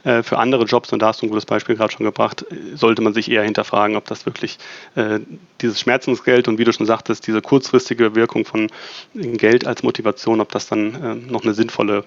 Äh, 0.03 0.23
für 0.23 0.37
andere 0.37 0.65
Jobs, 0.65 0.91
und 0.93 1.01
da 1.01 1.07
hast 1.07 1.21
du 1.21 1.25
ein 1.25 1.29
gutes 1.29 1.45
Beispiel 1.45 1.75
gerade 1.75 1.91
schon 1.93 2.05
gebracht, 2.05 2.45
sollte 2.73 3.01
man 3.01 3.13
sich 3.13 3.29
eher 3.29 3.43
hinterfragen, 3.43 3.95
ob 3.95 4.05
das 4.05 4.25
wirklich 4.25 4.57
äh, 4.95 5.19
dieses 5.61 5.79
Schmerzensgeld 5.79 6.47
und 6.47 6.57
wie 6.57 6.63
du 6.63 6.73
schon 6.73 6.85
sagtest, 6.85 7.27
diese 7.27 7.41
kurzfristige 7.41 8.15
Wirkung 8.15 8.45
von 8.45 8.67
Geld 9.13 9.67
als 9.67 9.83
Motivation, 9.83 10.41
ob 10.41 10.51
das 10.51 10.67
dann 10.67 10.95
äh, 10.95 11.31
noch 11.31 11.43
eine 11.43 11.53
sinnvolle, 11.53 12.03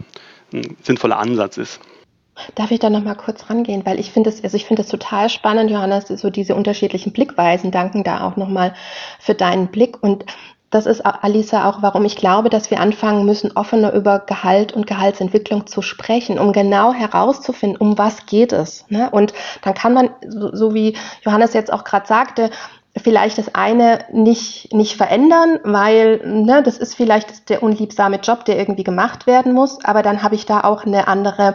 ein 0.52 0.76
sinnvoller 0.82 1.18
Ansatz 1.18 1.56
ist. 1.56 1.80
Darf 2.56 2.72
ich 2.72 2.80
da 2.80 2.90
noch 2.90 3.04
mal 3.04 3.14
kurz 3.14 3.48
rangehen, 3.48 3.86
weil 3.86 4.00
ich 4.00 4.10
finde 4.10 4.30
es, 4.30 4.42
also 4.42 4.56
ich 4.56 4.64
finde 4.64 4.82
es 4.82 4.88
total 4.88 5.30
spannend, 5.30 5.70
Johannes, 5.70 6.08
so 6.08 6.30
diese 6.30 6.56
unterschiedlichen 6.56 7.12
Blickweisen. 7.12 7.70
Danken 7.70 8.02
da 8.02 8.26
auch 8.26 8.36
noch 8.36 8.48
mal 8.48 8.74
für 9.20 9.34
deinen 9.34 9.68
Blick 9.68 10.02
und 10.02 10.24
das 10.74 10.86
ist, 10.86 11.02
Alisa, 11.06 11.68
auch 11.68 11.82
warum 11.82 12.04
ich 12.04 12.16
glaube, 12.16 12.50
dass 12.50 12.68
wir 12.68 12.80
anfangen 12.80 13.24
müssen, 13.24 13.52
offener 13.54 13.92
über 13.92 14.18
Gehalt 14.18 14.72
und 14.72 14.88
Gehaltsentwicklung 14.88 15.68
zu 15.68 15.82
sprechen, 15.82 16.36
um 16.36 16.52
genau 16.52 16.92
herauszufinden, 16.92 17.78
um 17.78 17.96
was 17.96 18.26
geht 18.26 18.52
es. 18.52 18.84
Ne? 18.88 19.08
Und 19.08 19.32
dann 19.62 19.74
kann 19.74 19.94
man, 19.94 20.10
so, 20.26 20.52
so 20.52 20.74
wie 20.74 20.96
Johannes 21.22 21.54
jetzt 21.54 21.72
auch 21.72 21.84
gerade 21.84 22.08
sagte, 22.08 22.50
vielleicht 22.96 23.38
das 23.38 23.54
eine 23.54 24.04
nicht, 24.12 24.72
nicht 24.72 24.96
verändern, 24.96 25.60
weil 25.62 26.20
ne, 26.24 26.62
das 26.64 26.78
ist 26.78 26.96
vielleicht 26.96 27.50
der 27.50 27.62
unliebsame 27.62 28.16
Job, 28.16 28.44
der 28.44 28.58
irgendwie 28.58 28.84
gemacht 28.84 29.28
werden 29.28 29.52
muss, 29.52 29.84
aber 29.84 30.02
dann 30.02 30.24
habe 30.24 30.34
ich 30.34 30.44
da 30.44 30.62
auch 30.62 30.84
eine 30.84 31.06
andere 31.06 31.54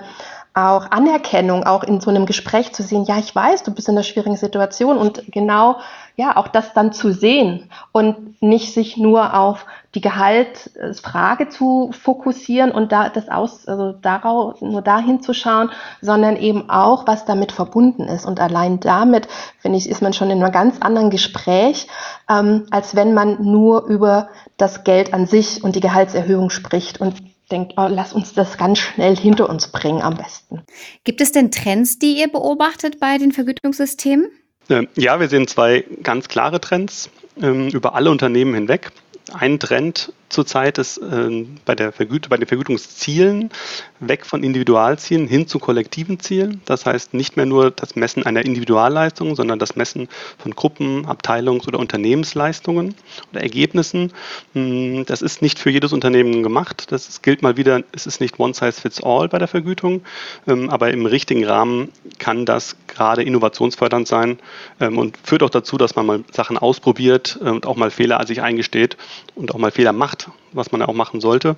auch 0.53 0.91
Anerkennung, 0.91 1.63
auch 1.63 1.84
in 1.84 2.01
so 2.01 2.10
einem 2.10 2.25
Gespräch 2.25 2.74
zu 2.74 2.84
sehen, 2.84 3.06
ja, 3.06 3.18
ich 3.18 3.34
weiß, 3.34 3.63
du 3.63 3.72
bist 3.72 3.88
in 3.88 3.96
einer 3.96 4.03
schwierigen 4.03 4.36
Situation 4.36 4.98
und 4.98 5.24
genau, 5.32 5.77
ja, 6.15 6.36
auch 6.36 6.48
das 6.48 6.74
dann 6.74 6.91
zu 6.91 7.13
sehen 7.13 7.70
und 7.91 8.41
nicht 8.41 8.74
sich 8.74 8.98
nur 8.98 9.36
auf 9.38 9.65
die 9.96 10.01
Gehaltsfrage 10.01 11.50
zu 11.50 11.91
fokussieren 11.94 12.72
und 12.72 12.91
da 12.91 13.10
das 13.10 13.29
aus, 13.29 13.68
also 13.68 13.94
darauf, 13.94 14.62
nur 14.62 14.82
dahin 14.82 15.22
zu 15.22 15.34
schauen, 15.34 15.70
sondern 16.01 16.36
eben 16.36 16.70
auch, 16.70 17.08
was 17.08 17.25
damit 17.25 17.51
verbunden 17.51 18.03
ist. 18.03 18.25
Und 18.25 18.39
allein 18.39 18.79
damit, 18.79 19.27
finde 19.60 19.77
ich, 19.77 19.89
ist 19.89 20.01
man 20.01 20.13
schon 20.13 20.29
in 20.29 20.44
einem 20.44 20.51
ganz 20.51 20.79
anderen 20.82 21.10
Gespräch, 21.10 21.88
ähm, 22.29 22.65
als 22.70 22.96
wenn 22.96 23.13
man 23.13 23.41
nur 23.44 23.86
über 23.86 24.29
das 24.58 24.84
Geld 24.84 25.13
an 25.13 25.25
sich 25.25 25.63
und 25.63 25.75
die 25.75 25.79
Gehaltserhöhung 25.79 26.50
spricht. 26.50 27.00
Und 27.01 27.15
denke, 27.50 27.74
oh, 27.77 27.88
lass 27.89 28.13
uns 28.13 28.34
das 28.34 28.58
ganz 28.58 28.79
schnell 28.79 29.15
hinter 29.15 29.50
uns 29.50 29.68
bringen 29.72 30.01
am 30.01 30.15
besten. 30.15 30.63
Gibt 31.03 31.22
es 31.22 31.32
denn 31.32 31.51
Trends, 31.51 32.00
die 32.00 32.20
ihr 32.20 32.32
beobachtet 32.32 33.00
bei 33.00 33.18
den 33.18 33.32
Vergütungssystemen? 33.32 34.29
Ähm, 34.70 34.88
ja, 34.96 35.20
wir 35.20 35.27
sehen 35.27 35.48
zwei 35.48 35.84
ganz 36.03 36.27
klare 36.27 36.62
Trends 36.62 37.10
ähm, 37.41 37.70
über 37.70 37.96
alle 37.96 38.12
Unternehmen 38.12 38.53
hinweg. 38.53 38.91
Ein 39.34 39.60
Trend 39.60 40.13
zurzeit 40.29 40.77
ist 40.77 40.98
äh, 40.98 41.45
bei, 41.65 41.75
der 41.75 41.91
Vergüt 41.91 42.29
bei 42.29 42.38
den 42.38 42.48
Vergütungszielen 42.48 43.50
weg 44.00 44.25
von 44.25 44.44
Individualzielen 44.44 45.27
hin 45.27 45.48
zu 45.48 45.59
kollektiven 45.59 46.20
Zielen. 46.20 46.61
Das 46.65 46.85
heißt 46.85 47.13
nicht 47.13 47.35
mehr 47.35 47.46
nur 47.46 47.72
das 47.72 47.96
Messen 47.96 48.25
einer 48.25 48.46
Individualleistung, 48.46 49.35
sondern 49.35 49.59
das 49.59 49.75
Messen 49.75 50.07
von 50.37 50.55
Gruppen, 50.55 51.05
Abteilungs- 51.05 51.68
oder 51.68 51.79
Unternehmensleistungen 51.79 52.96
oder 53.31 53.42
Ergebnissen. 53.42 54.13
Hm, 54.53 55.05
das 55.05 55.22
ist 55.22 55.42
nicht 55.42 55.59
für 55.59 55.70
jedes 55.70 55.94
Unternehmen 55.94 56.44
gemacht. 56.44 56.92
Das 56.92 57.22
gilt 57.22 57.42
mal 57.42 57.57
wieder, 57.57 57.83
es 57.92 58.05
ist 58.05 58.22
nicht 58.22 58.39
one 58.39 58.53
size 58.53 58.74
fits 58.74 59.03
all 59.03 59.27
bei 59.27 59.39
der 59.39 59.48
Vergütung, 59.48 60.01
ähm, 60.48 60.70
aber 60.70 60.92
im 60.92 61.05
richtigen 61.05 61.46
Rahmen 61.46 61.89
kann 62.20 62.46
das 62.46 62.75
gerade 62.87 63.24
innovationsfördernd 63.24 64.07
sein 64.07 64.39
ähm, 64.79 64.98
und 64.98 65.18
führt 65.24 65.44
auch 65.44 65.50
dazu, 65.50 65.77
dass 65.77 65.96
man 65.96 66.05
mal 66.05 66.24
Sachen 66.31 66.57
ausprobiert 66.57 67.39
äh, 67.42 67.50
und 67.50 67.65
auch 67.65 67.75
mal 67.75 67.92
Fehler 67.92 68.25
sich 68.25 68.42
eingesteht 68.42 68.98
und 69.35 69.53
auch 69.53 69.57
mal 69.57 69.72
Fehler 69.72 69.94
macht 69.94 70.19
macht, 70.20 70.32
was 70.51 70.72
man 70.72 70.82
auch 70.82 70.94
machen 70.94 71.22
sollte. 71.22 71.55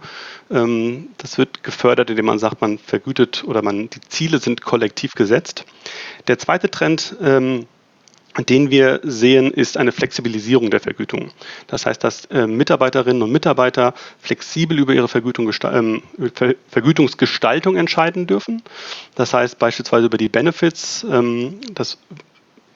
Ähm, 0.49 1.09
das 1.17 1.37
wird 1.37 1.63
gefördert, 1.63 2.09
indem 2.09 2.25
man 2.25 2.39
sagt, 2.39 2.61
man 2.61 2.77
vergütet 2.77 3.43
oder 3.45 3.61
man, 3.61 3.89
die 3.89 4.01
Ziele 4.01 4.39
sind 4.39 4.61
kollektiv 4.61 5.13
gesetzt. 5.13 5.65
Der 6.27 6.37
zweite 6.37 6.69
Trend, 6.69 7.15
ähm, 7.21 7.67
den 8.47 8.71
wir 8.71 9.01
sehen, 9.03 9.51
ist 9.51 9.75
eine 9.75 9.91
Flexibilisierung 9.91 10.69
der 10.71 10.79
Vergütung. 10.79 11.31
Das 11.67 11.85
heißt, 11.85 12.01
dass 12.01 12.25
äh, 12.25 12.47
Mitarbeiterinnen 12.47 13.21
und 13.21 13.31
Mitarbeiter 13.31 13.93
flexibel 14.19 14.79
über 14.79 14.93
ihre 14.93 15.09
Vergütung, 15.09 15.51
ähm, 15.63 16.01
Ver 16.33 16.55
Vergütungsgestaltung 16.69 17.75
entscheiden 17.75 18.27
dürfen. 18.27 18.61
Das 19.15 19.33
heißt 19.33 19.59
beispielsweise 19.59 20.05
über 20.05 20.17
die 20.17 20.29
Benefits, 20.29 21.05
ähm, 21.09 21.59
das 21.73 21.97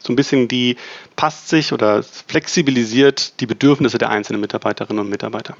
so 0.06 0.14
ein 0.14 0.16
bisschen 0.16 0.48
die 0.48 0.78
passt 1.16 1.50
sich 1.50 1.74
oder 1.74 2.04
flexibilisiert 2.04 3.40
die 3.40 3.48
Bedürfnisse 3.48 3.98
der 3.98 4.10
einzelnen 4.10 4.42
Mitarbeiterinnen 4.42 5.00
und 5.00 5.10
Mitarbeiter. 5.10 5.56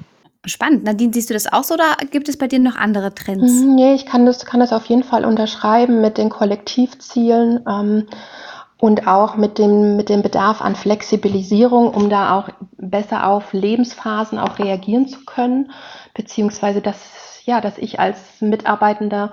Spannend. 0.46 0.84
Nadine, 0.84 1.12
siehst 1.12 1.28
du 1.28 1.34
das 1.34 1.52
auch 1.52 1.64
so 1.64 1.74
oder 1.74 1.96
gibt 2.10 2.28
es 2.28 2.38
bei 2.38 2.46
dir 2.46 2.60
noch 2.60 2.76
andere 2.76 3.14
Trends? 3.14 3.52
Mhm, 3.52 3.74
nee, 3.74 3.94
ich 3.94 4.06
kann 4.06 4.24
das, 4.26 4.46
kann 4.46 4.60
das 4.60 4.72
auf 4.72 4.86
jeden 4.86 5.02
Fall 5.02 5.24
unterschreiben 5.24 6.00
mit 6.00 6.18
den 6.18 6.30
Kollektivzielen 6.30 7.64
ähm, 7.68 8.06
und 8.78 9.08
auch 9.08 9.36
mit 9.36 9.58
dem, 9.58 9.96
mit 9.96 10.08
dem 10.08 10.22
Bedarf 10.22 10.62
an 10.62 10.76
Flexibilisierung, 10.76 11.92
um 11.92 12.08
da 12.08 12.38
auch 12.38 12.48
besser 12.78 13.26
auf 13.26 13.52
Lebensphasen 13.52 14.38
auch 14.38 14.58
reagieren 14.58 15.08
zu 15.08 15.24
können, 15.24 15.72
beziehungsweise 16.14 16.80
dass, 16.80 17.42
ja, 17.44 17.60
dass 17.60 17.76
ich 17.76 17.98
als 17.98 18.18
Mitarbeitender 18.40 19.32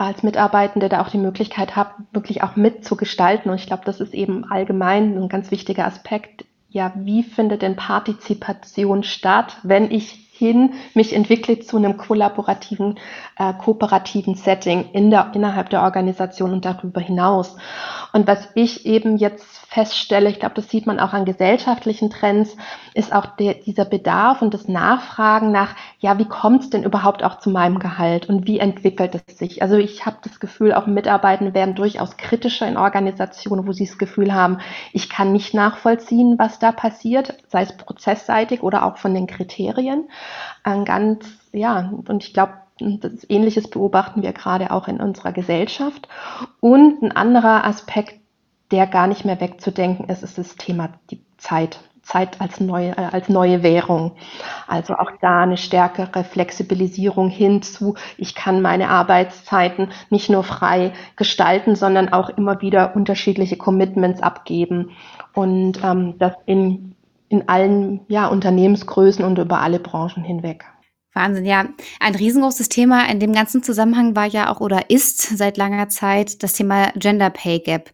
als 0.00 0.22
Mitarbeitende 0.22 0.88
da 0.88 1.02
auch 1.02 1.10
die 1.10 1.18
Möglichkeit 1.18 1.76
habe, 1.76 1.90
wirklich 2.12 2.42
auch 2.42 2.56
mitzugestalten. 2.56 3.50
Und 3.50 3.58
ich 3.58 3.66
glaube, 3.66 3.82
das 3.84 4.00
ist 4.00 4.14
eben 4.14 4.50
allgemein 4.50 5.14
ein 5.14 5.28
ganz 5.28 5.50
wichtiger 5.50 5.84
Aspekt. 5.86 6.46
Ja, 6.70 6.92
wie 6.96 7.22
findet 7.22 7.60
denn 7.60 7.76
Partizipation 7.76 9.02
statt, 9.02 9.58
wenn 9.62 9.90
ich 9.90 10.19
hin 10.40 10.72
mich 10.94 11.14
entwickle 11.14 11.60
zu 11.60 11.76
einem 11.76 11.96
kollaborativen, 11.96 12.98
äh, 13.38 13.52
kooperativen 13.52 14.34
Setting 14.34 14.90
in 14.92 15.10
der, 15.10 15.30
innerhalb 15.34 15.70
der 15.70 15.82
Organisation 15.82 16.52
und 16.52 16.64
darüber 16.64 17.00
hinaus. 17.00 17.56
Und 18.12 18.26
was 18.26 18.48
ich 18.54 18.86
eben 18.86 19.18
jetzt 19.18 19.59
feststelle, 19.70 20.28
ich 20.28 20.40
glaube, 20.40 20.56
das 20.56 20.68
sieht 20.68 20.86
man 20.86 20.98
auch 20.98 21.12
an 21.12 21.24
gesellschaftlichen 21.24 22.10
Trends, 22.10 22.56
ist 22.92 23.12
auch 23.14 23.36
der, 23.36 23.54
dieser 23.54 23.84
Bedarf 23.84 24.42
und 24.42 24.52
das 24.52 24.66
Nachfragen 24.66 25.52
nach, 25.52 25.76
ja, 26.00 26.18
wie 26.18 26.24
kommt 26.24 26.62
es 26.62 26.70
denn 26.70 26.82
überhaupt 26.82 27.22
auch 27.22 27.38
zu 27.38 27.50
meinem 27.50 27.78
Gehalt 27.78 28.28
und 28.28 28.48
wie 28.48 28.58
entwickelt 28.58 29.14
es 29.14 29.38
sich? 29.38 29.62
Also 29.62 29.76
ich 29.76 30.04
habe 30.04 30.16
das 30.22 30.40
Gefühl, 30.40 30.74
auch 30.74 30.88
Mitarbeitende 30.88 31.54
werden 31.54 31.76
durchaus 31.76 32.16
kritischer 32.16 32.66
in 32.66 32.76
Organisationen, 32.76 33.64
wo 33.64 33.70
sie 33.70 33.86
das 33.86 33.96
Gefühl 33.96 34.34
haben, 34.34 34.58
ich 34.92 35.08
kann 35.08 35.30
nicht 35.30 35.54
nachvollziehen, 35.54 36.36
was 36.36 36.58
da 36.58 36.72
passiert, 36.72 37.38
sei 37.46 37.62
es 37.62 37.76
prozessseitig 37.76 38.64
oder 38.64 38.84
auch 38.84 38.96
von 38.96 39.14
den 39.14 39.28
Kriterien. 39.28 40.08
Ein 40.64 40.84
ganz, 40.84 41.24
ja, 41.52 41.92
und 42.08 42.24
ich 42.24 42.34
glaube, 42.34 42.54
das 42.80 43.28
Ähnliches 43.28 43.68
beobachten 43.68 44.22
wir 44.22 44.32
gerade 44.32 44.70
auch 44.70 44.88
in 44.88 45.00
unserer 45.00 45.32
Gesellschaft. 45.32 46.08
Und 46.60 47.02
ein 47.02 47.12
anderer 47.12 47.64
Aspekt, 47.64 48.19
der 48.70 48.86
gar 48.86 49.06
nicht 49.06 49.24
mehr 49.24 49.40
wegzudenken 49.40 50.08
ist, 50.08 50.22
ist 50.22 50.38
das 50.38 50.56
Thema 50.56 50.90
die 51.10 51.24
Zeit. 51.38 51.80
Zeit 52.02 52.40
als 52.40 52.60
neue, 52.60 52.90
äh, 52.96 53.08
als 53.12 53.28
neue 53.28 53.62
Währung. 53.62 54.12
Also 54.66 54.94
auch 54.94 55.12
da 55.20 55.42
eine 55.42 55.56
stärkere 55.56 56.24
Flexibilisierung 56.24 57.28
hinzu. 57.28 57.94
Ich 58.16 58.34
kann 58.34 58.62
meine 58.62 58.88
Arbeitszeiten 58.88 59.92
nicht 60.08 60.28
nur 60.30 60.42
frei 60.42 60.92
gestalten, 61.16 61.76
sondern 61.76 62.12
auch 62.12 62.30
immer 62.30 62.60
wieder 62.62 62.96
unterschiedliche 62.96 63.56
Commitments 63.56 64.22
abgeben. 64.22 64.90
Und 65.34 65.84
ähm, 65.84 66.14
das 66.18 66.32
in, 66.46 66.96
in 67.28 67.48
allen 67.48 68.00
ja, 68.08 68.26
Unternehmensgrößen 68.26 69.24
und 69.24 69.38
über 69.38 69.60
alle 69.60 69.78
Branchen 69.78 70.24
hinweg. 70.24 70.64
Wahnsinn, 71.12 71.44
ja. 71.44 71.66
Ein 71.98 72.14
riesengroßes 72.14 72.68
Thema 72.68 73.08
in 73.08 73.20
dem 73.20 73.32
ganzen 73.32 73.62
Zusammenhang 73.62 74.14
war 74.14 74.26
ja 74.26 74.50
auch 74.50 74.60
oder 74.60 74.90
ist 74.90 75.20
seit 75.20 75.56
langer 75.56 75.88
Zeit 75.88 76.42
das 76.42 76.52
Thema 76.52 76.92
Gender 76.96 77.30
Pay 77.30 77.60
Gap. 77.60 77.90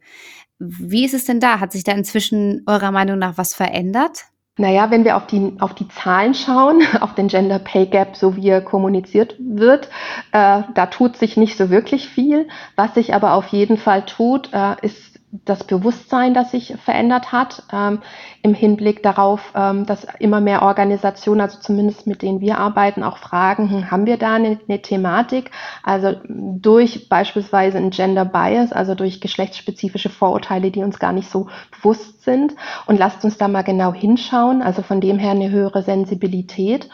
Wie 0.59 1.05
ist 1.05 1.15
es 1.15 1.25
denn 1.25 1.41
da? 1.41 1.61
Hat 1.61 1.73
sich 1.73 1.85
da 1.85 1.93
inzwischen 1.93 2.63
eurer 2.67 2.91
Meinung 2.91 3.19
nach 3.19 3.37
was 3.37 3.55
verändert? 3.55 4.25
Naja, 4.59 4.91
wenn 4.91 5.05
wir 5.05 5.19
auf 5.19 5.27
die, 5.27 5.53
auf 5.61 5.75
die 5.75 5.89
Zahlen 5.89 6.35
schauen, 6.35 6.83
auf 7.01 7.15
den 7.15 7.29
Gender 7.29 7.59
Pay 7.59 7.87
Gap, 7.87 8.17
so 8.17 8.37
wie 8.37 8.49
er 8.49 8.63
kommuniziert 8.63 9.37
wird, 9.39 9.89
äh, 10.33 10.63
da 10.75 10.87
tut 10.87 11.17
sich 11.17 11.37
nicht 11.37 11.59
so 11.59 11.69
wirklich 11.69 12.09
viel. 12.09 12.49
Was 12.75 12.95
sich 12.95 13.15
aber 13.15 13.35
auf 13.35 13.49
jeden 13.49 13.77
Fall 13.77 14.07
tut, 14.07 14.51
äh, 14.53 14.77
ist 14.81 15.16
das 15.45 15.65
Bewusstsein, 15.65 16.35
das 16.35 16.51
sich 16.51 16.75
verändert 16.85 17.33
hat, 17.33 17.63
ähm, 17.73 18.01
im 18.43 18.55
Hinblick 18.55 19.03
darauf, 19.03 19.53
ähm, 19.55 19.87
dass 19.87 20.07
immer 20.19 20.41
mehr 20.41 20.63
Organisationen, 20.63 21.41
also 21.41 21.59
zumindest 21.61 22.07
mit 22.07 22.23
denen 22.23 22.41
wir 22.41 22.59
arbeiten, 22.59 23.03
auch 23.03 23.19
fragen, 23.19 23.71
hm, 23.71 23.91
haben 23.91 24.07
wir 24.07 24.17
da 24.17 24.35
eine, 24.35 24.59
eine, 24.69 24.83
Thematik? 24.83 25.51
Also 25.83 26.15
durch 26.29 27.09
beispielsweise 27.09 27.79
ein 27.79 27.91
Gender 27.91 28.25
Bias, 28.25 28.73
also 28.73 28.95
durch 28.95 29.21
geschlechtsspezifische 29.21 30.11
Vorurteile, 30.11 30.71
die 30.71 30.83
uns 30.83 30.99
gar 30.99 31.13
nicht 31.13 31.31
so 31.31 31.49
bewusst 31.71 32.23
sind. 32.23 32.55
Und 32.87 32.99
lasst 32.99 33.25
uns 33.25 33.39
da 33.39 33.49
mal 33.49 33.63
genau 33.63 33.93
hinschauen. 33.93 34.63
Also 34.63 34.83
von 34.83 35.01
dem 35.01 35.19
her 35.19 35.33
eine 35.33 35.51
höhere 35.51 35.83
Sensibilität. 35.83 36.89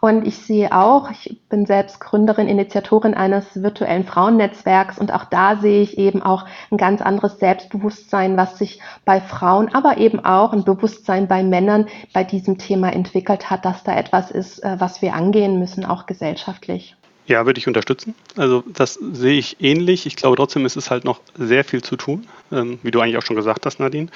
Und 0.00 0.26
ich 0.26 0.38
sehe 0.38 0.72
auch, 0.72 1.10
ich 1.10 1.40
bin 1.48 1.66
selbst 1.66 2.00
Gründerin, 2.00 2.48
Initiatorin 2.48 3.14
eines 3.14 3.62
virtuellen 3.62 4.04
Frauennetzwerks 4.04 4.98
und 4.98 5.12
auch 5.12 5.24
da 5.24 5.56
sehe 5.56 5.82
ich 5.82 5.98
eben 5.98 6.22
auch 6.22 6.44
ein 6.70 6.76
ganz 6.76 7.00
anderes 7.00 7.38
Selbstbewusstsein, 7.38 7.85
was 7.90 8.58
sich 8.58 8.80
bei 9.04 9.20
Frauen, 9.20 9.74
aber 9.74 9.98
eben 9.98 10.24
auch 10.24 10.52
ein 10.52 10.64
Bewusstsein 10.64 11.28
bei 11.28 11.42
Männern 11.42 11.86
bei 12.12 12.24
diesem 12.24 12.58
Thema 12.58 12.92
entwickelt 12.92 13.50
hat, 13.50 13.64
dass 13.64 13.84
da 13.84 13.96
etwas 13.96 14.30
ist, 14.30 14.62
äh, 14.64 14.76
was 14.78 15.02
wir 15.02 15.14
angehen 15.14 15.58
müssen, 15.58 15.84
auch 15.84 16.06
gesellschaftlich. 16.06 16.96
Ja, 17.26 17.44
würde 17.44 17.58
ich 17.58 17.66
unterstützen. 17.66 18.14
Also 18.36 18.62
das 18.66 18.94
sehe 18.94 19.36
ich 19.36 19.56
ähnlich. 19.60 20.06
Ich 20.06 20.14
glaube 20.14 20.36
trotzdem 20.36 20.64
ist 20.64 20.76
es 20.76 20.92
halt 20.92 21.04
noch 21.04 21.20
sehr 21.36 21.64
viel 21.64 21.82
zu 21.82 21.96
tun, 21.96 22.24
ähm, 22.52 22.78
wie 22.84 22.92
du 22.92 23.00
eigentlich 23.00 23.16
auch 23.16 23.22
schon 23.22 23.34
gesagt 23.34 23.66
hast, 23.66 23.80
Nadine. 23.80 24.08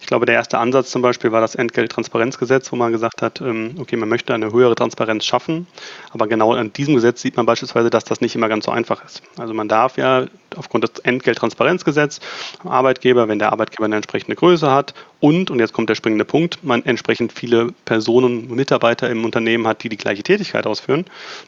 Ich 0.00 0.06
glaube, 0.06 0.26
der 0.26 0.34
erste 0.34 0.58
Ansatz 0.58 0.90
zum 0.90 1.00
Beispiel 1.00 1.32
war 1.32 1.40
das 1.40 1.54
Entgelttransparenzgesetz, 1.54 2.70
wo 2.70 2.76
man 2.76 2.92
gesagt 2.92 3.22
hat, 3.22 3.40
ähm, 3.40 3.76
okay, 3.78 3.96
man 3.96 4.10
möchte 4.10 4.34
eine 4.34 4.52
höhere 4.52 4.74
Transparenz 4.74 5.24
schaffen, 5.24 5.66
aber 6.12 6.26
genau 6.26 6.52
an 6.52 6.70
diesem 6.74 6.94
Gesetz 6.94 7.22
sieht 7.22 7.38
man 7.38 7.46
beispielsweise, 7.46 7.88
dass 7.88 8.04
das 8.04 8.20
nicht 8.20 8.34
immer 8.34 8.50
ganz 8.50 8.66
so 8.66 8.70
einfach 8.70 9.02
ist. 9.02 9.22
Also 9.38 9.54
man 9.54 9.68
darf 9.68 9.96
ja 9.96 10.26
aufgrund 10.56 10.84
des 10.84 10.98
Entgelttransparenzgesetzes 11.00 12.20
Arbeitgeber, 12.64 13.28
wenn 13.28 13.38
der 13.38 13.52
Arbeitgeber 13.52 13.84
eine 13.84 13.96
entsprechende 13.96 14.36
Größe 14.36 14.70
hat 14.70 14.94
und, 15.20 15.50
und 15.50 15.58
jetzt 15.58 15.72
kommt 15.72 15.90
der 15.90 15.94
springende 15.94 16.24
Punkt, 16.24 16.62
man 16.62 16.84
entsprechend 16.84 17.32
viele 17.32 17.72
Personen, 17.84 18.54
Mitarbeiter 18.54 19.10
im 19.10 19.24
Unternehmen 19.24 19.66
hat, 19.66 19.82
die 19.82 19.88
die 19.88 19.96
gleiche 19.96 20.22
Tätigkeit 20.22 20.66
ausführen, 20.66 21.04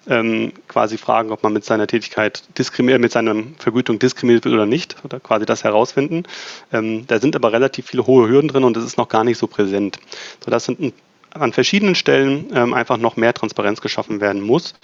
ähm, 0.08 0.52
quasi 0.68 0.98
fragen, 0.98 1.30
ob 1.30 1.42
man 1.42 1.52
mit 1.52 1.64
seiner 1.64 1.86
Tätigkeit 1.86 2.42
diskriminiert, 2.58 3.00
mit 3.00 3.12
seiner 3.12 3.34
Vergütung 3.58 3.98
diskriminiert 3.98 4.44
wird 4.44 4.54
oder 4.54 4.66
nicht, 4.66 4.96
oder 5.04 5.20
quasi 5.20 5.46
das 5.46 5.64
herausfinden. 5.64 6.24
Ähm, 6.72 7.06
da 7.06 7.20
sind 7.20 7.36
aber 7.36 7.52
relativ 7.52 7.86
viele 7.86 8.06
hohe 8.06 8.28
Hürden 8.28 8.48
drin 8.48 8.64
und 8.64 8.76
das 8.76 8.84
ist 8.84 8.98
noch 8.98 9.08
gar 9.08 9.24
nicht 9.24 9.38
so 9.38 9.46
präsent. 9.46 9.98
So, 10.44 10.50
das 10.50 10.64
sind 10.64 10.92
an 11.30 11.52
verschiedenen 11.52 11.94
Stellen 11.94 12.50
ähm, 12.54 12.74
einfach 12.74 12.96
noch 12.96 13.16
mehr 13.16 13.34
Transparenz 13.34 13.80
geschaffen 13.80 14.20
werden 14.20 14.42
muss. 14.42 14.74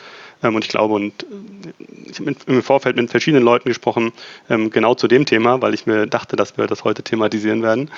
Ähm, 0.42 0.54
und 0.54 0.64
ich 0.64 0.70
glaube, 0.70 0.94
und 0.94 1.24
äh, 1.24 2.06
ich 2.10 2.20
habe 2.20 2.34
im 2.46 2.62
Vorfeld 2.62 2.96
mit 2.96 3.10
verschiedenen 3.10 3.44
Leuten 3.44 3.68
gesprochen, 3.68 4.12
ähm, 4.48 4.70
genau 4.70 4.94
zu 4.94 5.08
dem 5.08 5.26
Thema, 5.26 5.60
weil 5.62 5.74
ich 5.74 5.86
mir 5.86 6.06
dachte, 6.06 6.36
dass 6.36 6.56
wir 6.56 6.66
das 6.66 6.84
heute 6.84 7.02
thematisieren 7.02 7.62
werden. 7.62 7.90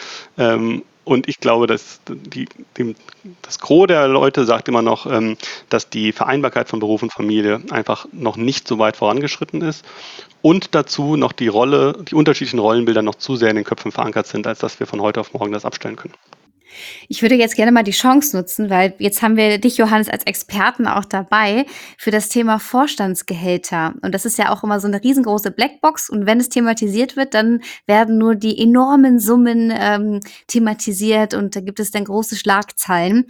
Und 1.04 1.26
ich 1.26 1.40
glaube, 1.40 1.66
dass 1.66 2.00
die, 2.06 2.46
die, 2.76 2.94
das 3.40 3.58
Gros 3.58 3.86
der 3.86 4.08
Leute 4.08 4.44
sagt 4.44 4.68
immer 4.68 4.82
noch, 4.82 5.06
dass 5.70 5.88
die 5.88 6.12
Vereinbarkeit 6.12 6.68
von 6.68 6.80
Beruf 6.80 7.02
und 7.02 7.12
Familie 7.12 7.62
einfach 7.70 8.06
noch 8.12 8.36
nicht 8.36 8.68
so 8.68 8.78
weit 8.78 8.98
vorangeschritten 8.98 9.62
ist. 9.62 9.86
Und 10.42 10.74
dazu 10.74 11.16
noch 11.16 11.32
die 11.32 11.48
Rolle, 11.48 12.04
die 12.08 12.14
unterschiedlichen 12.14 12.58
Rollenbilder 12.58 13.02
noch 13.02 13.14
zu 13.14 13.36
sehr 13.36 13.50
in 13.50 13.56
den 13.56 13.64
Köpfen 13.64 13.90
verankert 13.90 14.26
sind, 14.26 14.46
als 14.46 14.58
dass 14.58 14.78
wir 14.80 14.86
von 14.86 15.00
heute 15.00 15.20
auf 15.20 15.32
morgen 15.32 15.52
das 15.52 15.64
abstellen 15.64 15.96
können. 15.96 16.14
Ich 17.08 17.22
würde 17.22 17.34
jetzt 17.34 17.56
gerne 17.56 17.72
mal 17.72 17.82
die 17.82 17.92
Chance 17.92 18.36
nutzen, 18.36 18.70
weil 18.70 18.94
jetzt 18.98 19.22
haben 19.22 19.36
wir 19.36 19.58
dich, 19.58 19.78
Johannes, 19.78 20.08
als 20.08 20.24
Experten 20.24 20.86
auch 20.86 21.04
dabei 21.04 21.66
für 21.96 22.10
das 22.10 22.28
Thema 22.28 22.58
Vorstandsgehälter. 22.58 23.94
Und 24.02 24.14
das 24.14 24.24
ist 24.24 24.38
ja 24.38 24.50
auch 24.50 24.62
immer 24.62 24.80
so 24.80 24.86
eine 24.86 25.02
riesengroße 25.02 25.50
Blackbox. 25.50 26.10
Und 26.10 26.26
wenn 26.26 26.40
es 26.40 26.48
thematisiert 26.48 27.16
wird, 27.16 27.34
dann 27.34 27.62
werden 27.86 28.18
nur 28.18 28.34
die 28.34 28.58
enormen 28.58 29.18
Summen 29.18 29.72
ähm, 29.74 30.20
thematisiert 30.46 31.34
und 31.34 31.56
da 31.56 31.60
gibt 31.60 31.80
es 31.80 31.90
dann 31.90 32.04
große 32.04 32.36
Schlagzeilen. 32.36 33.26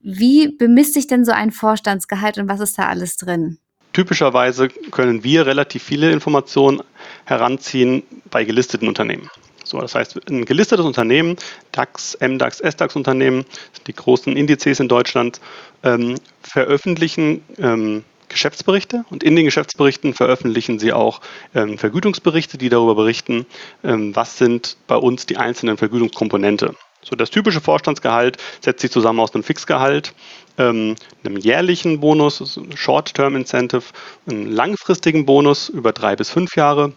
Wie 0.00 0.48
bemisst 0.48 0.94
sich 0.94 1.06
denn 1.06 1.24
so 1.24 1.32
ein 1.32 1.50
Vorstandsgehalt 1.50 2.38
und 2.38 2.48
was 2.48 2.60
ist 2.60 2.78
da 2.78 2.86
alles 2.86 3.16
drin? 3.16 3.58
Typischerweise 3.92 4.68
können 4.90 5.24
wir 5.24 5.46
relativ 5.46 5.82
viele 5.82 6.12
Informationen 6.12 6.82
heranziehen 7.24 8.02
bei 8.30 8.44
gelisteten 8.44 8.86
Unternehmen. 8.86 9.28
So, 9.68 9.80
das 9.80 9.94
heißt, 9.94 10.18
ein 10.30 10.46
gelistetes 10.46 10.86
Unternehmen, 10.86 11.36
DAX, 11.72 12.16
MDAX, 12.20 12.60
SDAX-Unternehmen, 12.60 13.44
die 13.86 13.92
großen 13.92 14.34
Indizes 14.34 14.80
in 14.80 14.88
Deutschland, 14.88 15.40
ähm, 15.82 16.14
veröffentlichen 16.42 17.44
ähm, 17.58 18.04
Geschäftsberichte 18.30 19.04
und 19.10 19.22
in 19.22 19.36
den 19.36 19.44
Geschäftsberichten 19.44 20.14
veröffentlichen 20.14 20.78
sie 20.78 20.92
auch 20.92 21.20
ähm, 21.54 21.76
Vergütungsberichte, 21.76 22.56
die 22.56 22.70
darüber 22.70 22.94
berichten, 22.94 23.46
ähm, 23.84 24.16
was 24.16 24.38
sind 24.38 24.78
bei 24.86 24.96
uns 24.96 25.26
die 25.26 25.36
einzelnen 25.36 25.76
Vergütungskomponente. 25.76 26.74
So, 27.02 27.14
das 27.14 27.30
typische 27.30 27.60
Vorstandsgehalt 27.60 28.38
setzt 28.60 28.80
sich 28.80 28.90
zusammen 28.90 29.20
aus 29.20 29.34
einem 29.34 29.44
Fixgehalt, 29.44 30.14
ähm, 30.56 30.96
einem 31.24 31.36
jährlichen 31.36 32.00
Bonus, 32.00 32.58
Short-Term 32.74 33.36
Incentive, 33.36 33.84
einem 34.28 34.50
langfristigen 34.50 35.26
Bonus 35.26 35.68
über 35.68 35.92
drei 35.92 36.16
bis 36.16 36.30
fünf 36.30 36.56
Jahre 36.56 36.94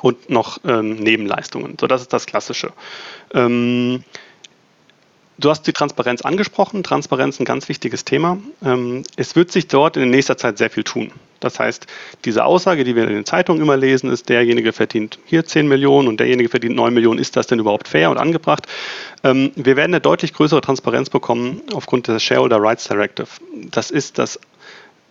und 0.00 0.30
noch 0.30 0.58
ähm, 0.64 0.96
Nebenleistungen. 0.96 1.76
So, 1.80 1.86
das 1.86 2.02
ist 2.02 2.12
das 2.12 2.26
Klassische. 2.26 2.72
Ähm, 3.34 4.04
du 5.38 5.50
hast 5.50 5.66
die 5.66 5.72
Transparenz 5.72 6.22
angesprochen. 6.22 6.82
Transparenz 6.82 7.36
ist 7.36 7.40
ein 7.40 7.44
ganz 7.44 7.68
wichtiges 7.68 8.04
Thema. 8.04 8.38
Ähm, 8.64 9.02
es 9.16 9.36
wird 9.36 9.52
sich 9.52 9.68
dort 9.68 9.96
in 9.96 10.10
nächster 10.10 10.36
Zeit 10.36 10.58
sehr 10.58 10.70
viel 10.70 10.84
tun. 10.84 11.12
Das 11.40 11.58
heißt, 11.58 11.86
diese 12.24 12.44
Aussage, 12.44 12.84
die 12.84 12.94
wir 12.94 13.02
in 13.02 13.14
den 13.14 13.24
Zeitungen 13.26 13.60
immer 13.60 13.76
lesen, 13.76 14.10
ist, 14.10 14.28
derjenige 14.28 14.72
verdient 14.72 15.18
hier 15.24 15.44
10 15.44 15.66
Millionen 15.66 16.06
und 16.06 16.20
derjenige 16.20 16.48
verdient 16.48 16.76
9 16.76 16.94
Millionen. 16.94 17.18
Ist 17.18 17.36
das 17.36 17.48
denn 17.48 17.58
überhaupt 17.58 17.88
fair 17.88 18.10
und 18.10 18.18
angebracht? 18.18 18.66
Ähm, 19.24 19.50
wir 19.56 19.76
werden 19.76 19.92
eine 19.92 20.00
deutlich 20.00 20.32
größere 20.32 20.60
Transparenz 20.60 21.10
bekommen 21.10 21.62
aufgrund 21.74 22.08
des 22.08 22.22
Shareholder 22.22 22.62
Rights 22.62 22.86
Directive. 22.86 23.28
Das 23.70 23.90
ist 23.90 24.18
das 24.18 24.38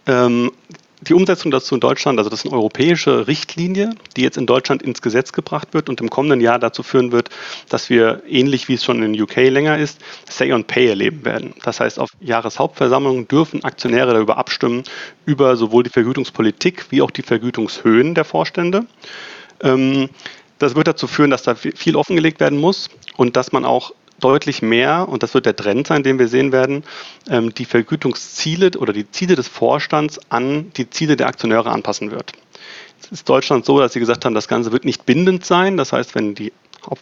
ähm, 0.08 0.52
die 1.02 1.14
Umsetzung 1.16 1.52
dazu 1.52 1.76
in 1.76 1.82
Deutschland, 1.82 2.20
also 2.20 2.30
das 2.30 2.42
ist 2.42 2.46
eine 2.46 2.56
europäische 2.56 3.28
Richtlinie, 3.28 3.96
die 4.16 4.22
jetzt 4.22 4.38
in 4.38 4.46
Deutschland 4.46 4.84
ins 4.84 5.02
Gesetz 5.02 5.32
gebracht 5.34 5.74
wird 5.74 5.90
und 5.90 6.00
im 6.00 6.10
kommenden 6.10 6.42
Jahr 6.42 6.60
dazu 6.60 6.84
führen 6.84 7.12
wird, 7.12 7.30
dass 7.70 7.90
wir, 7.90 8.22
ähnlich 8.28 8.68
wie 8.68 8.76
es 8.76 8.84
schon 8.84 9.02
in 9.02 9.20
UK 9.20 9.38
länger 9.38 9.78
ist, 9.78 10.00
Say 10.30 10.54
on 10.54 10.64
Pay 10.64 10.90
erleben 10.90 11.26
werden. 11.26 11.54
Das 11.64 11.80
heißt, 11.80 12.00
auf 12.00 12.12
Jahreshauptversammlungen 12.20 13.28
dürfen 13.28 13.64
Aktionäre 13.64 14.14
darüber 14.14 14.38
abstimmen, 14.38 14.84
über 15.26 15.56
sowohl 15.56 15.84
die 15.84 15.90
Vergütungspolitik 15.90 16.86
wie 16.92 17.02
auch 17.02 17.12
die 17.12 17.24
Vergütungshöhen 17.24 18.14
der 18.14 18.26
Vorstände. 18.26 18.86
Ähm, 19.62 20.10
das 20.60 20.76
wird 20.76 20.88
dazu 20.88 21.08
führen, 21.08 21.32
dass 21.32 21.42
da 21.42 21.56
viel 21.56 21.96
offengelegt 21.96 22.40
werden 22.40 22.60
muss 22.60 22.92
und 23.18 23.36
dass 23.36 23.52
man 23.52 23.66
auch 23.66 23.94
deutlich 24.24 24.62
mehr, 24.62 25.08
und 25.10 25.24
das 25.24 25.34
wird 25.34 25.46
der 25.46 25.56
Trend 25.56 25.88
sein, 25.88 26.04
den 26.04 26.20
wir 26.20 26.28
sehen 26.28 26.52
werden, 26.52 26.84
ähm, 27.30 27.54
die 27.54 27.66
Vergütungsziele 27.66 28.72
oder 28.78 28.94
die 28.94 29.10
Ziele 29.12 29.36
des 29.36 29.48
Vorstands 29.48 30.20
an 30.30 30.72
die 30.78 30.90
Ziele 30.90 31.18
der 31.18 31.28
Aktionäre 31.28 31.70
anpassen 31.70 32.12
wird. 32.12 32.34
Es 33.04 33.12
ist 33.12 33.30
Deutschland 33.30 33.66
so, 33.66 33.80
dass 33.80 33.94
sie 33.94 34.00
gesagt 34.00 34.26
haben, 34.26 34.36
das 34.36 34.48
Ganze 34.48 34.72
wird 34.72 34.86
nicht 34.86 35.06
bindend 35.06 35.46
sein. 35.46 35.76
Das 35.76 35.92
heißt, 35.92 36.16
wenn 36.16 36.36
die 36.36 36.54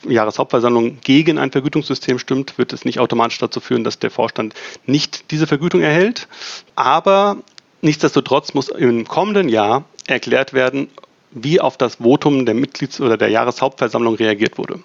Jahreshauptversammlung 0.07 0.99
gegen 1.01 1.37
ein 1.37 1.51
Vergütungssystem 1.51 2.19
stimmt, 2.19 2.57
wird 2.57 2.73
es 2.73 2.85
nicht 2.85 2.99
automatisch 2.99 3.37
dazu 3.37 3.59
führen, 3.59 3.83
dass 3.83 3.99
der 3.99 4.11
Vorstand 4.11 4.53
nicht 4.85 5.31
diese 5.31 5.47
Vergütung 5.47 5.81
erhält. 5.81 6.27
Aber 6.75 7.37
nichtsdestotrotz 7.81 8.53
muss 8.53 8.69
im 8.69 9.07
kommenden 9.07 9.49
Jahr 9.49 9.85
erklärt 10.07 10.53
werden, 10.53 10.89
wie 11.31 11.61
auf 11.61 11.77
das 11.77 11.95
Votum 11.95 12.45
der 12.45 12.55
Mitglieds- 12.55 12.99
oder 12.99 13.17
der 13.17 13.29
Jahreshauptversammlung 13.29 14.15
reagiert 14.15 14.57
wurde. 14.57 14.79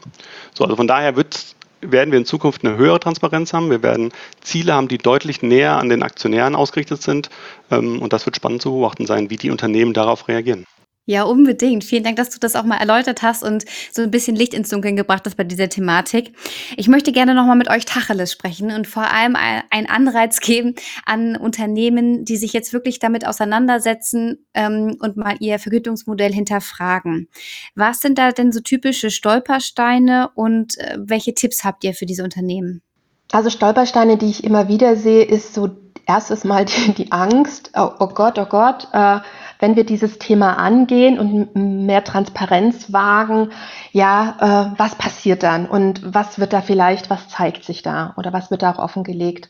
So, 0.53 0.65
also 0.65 0.77
von 0.77 0.87
daher 0.87 1.17
wird 1.17 1.55
werden 1.91 2.11
wir 2.11 2.19
in 2.19 2.27
Zukunft 2.27 2.65
eine 2.65 2.77
höhere 2.77 3.01
Transparenz 3.01 3.53
haben. 3.53 3.71
Wir 3.71 3.83
werden 3.83 4.13
Ziele 4.41 4.75
haben, 4.75 4.89
die 4.89 4.99
deutlich 4.99 5.43
näher 5.43 5.79
an 5.79 5.89
den 5.89 6.03
Aktionären 6.03 6.55
ausgerichtet 6.55 7.03
sind. 7.03 7.31
Ähm, 7.71 8.01
und 8.01 8.13
das 8.13 8.27
wird 8.27 8.37
spannend 8.37 8.63
zu 8.63 8.71
beobachten 8.71 9.07
sein, 9.07 9.31
wie 9.31 9.37
die 9.37 9.51
Unternehmen 9.51 9.93
darauf 9.93 10.29
reagieren. 10.29 10.67
Ja, 11.07 11.25
unbedingt. 11.25 11.85
Vielen 11.85 12.03
Dank, 12.03 12.17
dass 12.17 12.31
du 12.31 12.39
das 12.39 12.57
auch 12.57 12.65
mal 12.65 12.79
erläutert 12.79 13.21
hast 13.21 13.43
und 13.43 13.67
so 13.93 14.01
ein 14.01 14.11
bisschen 14.11 14.37
Licht 14.37 14.55
ins 14.55 14.71
Dunkeln 14.71 14.97
gebracht 14.97 15.25
hast 15.27 15.37
bei 15.37 15.45
dieser 15.45 15.69
Thematik. 15.69 16.33
Ich 16.79 16.89
möchte 16.89 17.13
gerne 17.13 17.35
nochmal 17.35 17.57
mit 17.57 17.69
euch 17.69 17.85
Tacheles 17.85 18.33
sprechen 18.33 18.71
und 18.71 18.87
vor 18.87 19.11
allem 19.11 19.37
einen 19.37 19.87
Anreiz 19.87 20.41
geben 20.41 20.75
an 21.05 21.37
Unternehmen, 21.37 22.25
die 22.25 22.39
sich 22.39 22.55
jetzt 22.55 22.73
wirklich 22.73 23.01
damit 23.01 23.27
auseinandersetzen 23.27 24.47
ähm, 24.55 24.97
und 24.99 25.19
mal 25.19 25.37
ihr 25.41 25.59
Vergütungsmodell 25.59 26.33
hinterfragen. 26.33 27.29
Was 27.75 28.01
sind 28.01 28.17
da 28.17 28.33
denn 28.33 28.51
so 28.51 28.61
typische 28.61 29.11
Stolpersteine 29.11 30.31
und 30.35 30.79
äh, 30.79 30.97
welche 30.99 31.35
Tipps 31.35 31.65
habt 31.65 31.85
ihr 31.85 31.93
für 31.93 32.07
diese 32.07 32.25
Unternehmen? 32.25 32.81
Also 33.31 33.51
Stolpersteine, 33.51 34.17
die 34.17 34.31
ich 34.31 34.43
immer 34.43 34.69
wieder 34.69 34.97
sehe, 34.97 35.25
ist 35.25 35.53
so 35.53 35.69
erstes 36.07 36.45
Mal 36.45 36.65
die, 36.65 36.95
die 36.95 37.13
Angst, 37.13 37.71
oh, 37.75 37.91
oh, 37.99 38.09
Gott, 38.09 38.39
oh 38.39 38.47
Gott, 38.47 38.89
äh, 38.93 39.21
wenn 39.65 39.77
wir 39.77 39.87
dieses 39.87 40.19
Thema 40.19 40.59
angehen 40.59 41.19
und 41.19 41.87
mehr 41.87 42.05
Transparenz 42.05 42.93
wagen, 42.93 43.49
ja, 43.93 44.75
äh, 44.75 44.79
was 44.79 44.95
passiert 44.97 45.43
dann 45.43 45.65
und 45.65 46.15
was 46.15 46.39
wird 46.39 46.53
da 46.53 46.61
vielleicht, 46.61 47.09
was 47.09 47.31
zeigt 47.31 47.65
sich 47.65 47.81
da 47.81 48.13
oder 48.19 48.35
was 48.35 48.51
wird 48.51 48.61
da 48.61 48.73
auch 48.73 48.79
offengelegt? 48.79 49.49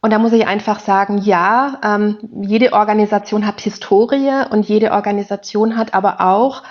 Und 0.00 0.12
da 0.12 0.20
muss 0.20 0.32
ich 0.32 0.46
einfach 0.46 0.78
sagen, 0.78 1.18
ja, 1.18 1.80
ähm, 1.82 2.18
jede 2.42 2.74
Organisation 2.74 3.44
hat 3.44 3.60
Historie 3.60 4.44
und 4.50 4.68
jede 4.68 4.92
Organisation 4.92 5.76
hat 5.76 5.94
aber 5.94 6.20
auch 6.20 6.62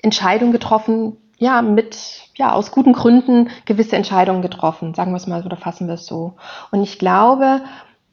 Entscheidungen 0.00 0.52
getroffen, 0.52 1.18
ja, 1.36 1.60
mit, 1.60 1.98
ja, 2.36 2.52
aus 2.52 2.70
guten 2.70 2.94
Gründen 2.94 3.50
gewisse 3.66 3.96
Entscheidungen 3.96 4.40
getroffen, 4.40 4.94
sagen 4.94 5.12
wir 5.12 5.18
es 5.18 5.26
mal 5.26 5.44
oder 5.44 5.58
fassen 5.58 5.88
wir 5.88 5.94
es 5.94 6.06
so. 6.06 6.36
Und 6.70 6.82
ich 6.82 6.98
glaube, 6.98 7.60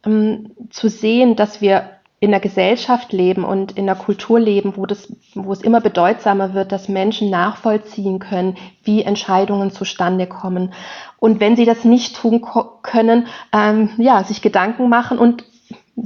ähm, 0.05 0.51
zu 0.69 0.89
sehen, 0.89 1.37
dass 1.37 1.61
wir 1.61 1.94
in 2.25 2.31
der 2.31 2.39
Gesellschaft 2.39 3.13
leben 3.13 3.43
und 3.43 3.73
in 3.73 3.85
der 3.85 3.95
Kultur 3.95 4.39
leben, 4.39 4.73
wo, 4.75 4.85
das, 4.85 5.13
wo 5.33 5.53
es 5.53 5.61
immer 5.61 5.79
bedeutsamer 5.79 6.53
wird, 6.53 6.71
dass 6.71 6.89
Menschen 6.89 7.29
nachvollziehen 7.29 8.19
können, 8.19 8.57
wie 8.83 9.03
Entscheidungen 9.03 9.71
zustande 9.71 10.27
kommen. 10.27 10.73
Und 11.19 11.39
wenn 11.39 11.55
sie 11.55 11.65
das 11.65 11.85
nicht 11.85 12.15
tun 12.15 12.43
können, 12.81 13.27
ähm, 13.53 13.91
ja, 13.97 14.23
sich 14.23 14.41
Gedanken 14.41 14.89
machen 14.89 15.17
und 15.17 15.45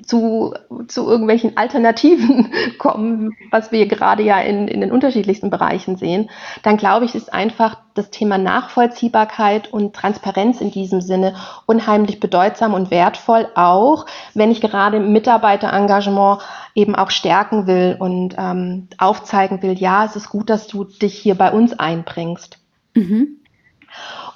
zu, 0.03 0.53
zu 0.87 1.09
irgendwelchen 1.09 1.57
Alternativen 1.57 2.51
kommen, 2.77 3.35
was 3.49 3.71
wir 3.71 3.87
gerade 3.87 4.21
ja 4.21 4.39
in, 4.39 4.67
in 4.67 4.81
den 4.81 4.91
unterschiedlichsten 4.91 5.49
Bereichen 5.49 5.97
sehen, 5.97 6.29
dann 6.61 6.77
glaube 6.77 7.05
ich, 7.05 7.15
ist 7.15 7.33
einfach 7.33 7.77
das 7.95 8.11
Thema 8.11 8.37
Nachvollziehbarkeit 8.37 9.73
und 9.73 9.95
Transparenz 9.95 10.61
in 10.61 10.69
diesem 10.71 11.01
Sinne 11.01 11.35
unheimlich 11.65 12.19
bedeutsam 12.19 12.73
und 12.73 12.91
wertvoll, 12.91 13.47
auch 13.55 14.05
wenn 14.35 14.51
ich 14.51 14.61
gerade 14.61 14.99
Mitarbeiterengagement 14.99 16.41
eben 16.75 16.95
auch 16.95 17.09
stärken 17.09 17.65
will 17.65 17.97
und 17.99 18.35
ähm, 18.37 18.87
aufzeigen 18.99 19.63
will, 19.63 19.73
ja, 19.73 20.05
es 20.05 20.15
ist 20.15 20.29
gut, 20.29 20.49
dass 20.49 20.67
du 20.67 20.83
dich 20.83 21.15
hier 21.15 21.35
bei 21.35 21.51
uns 21.51 21.77
einbringst. 21.77 22.59
Mhm. 22.93 23.39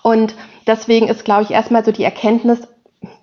Und 0.01 0.35
deswegen 0.67 1.07
ist, 1.07 1.23
glaube 1.23 1.43
ich, 1.43 1.51
erstmal 1.51 1.85
so 1.85 1.91
die 1.91 2.03
Erkenntnis, 2.03 2.67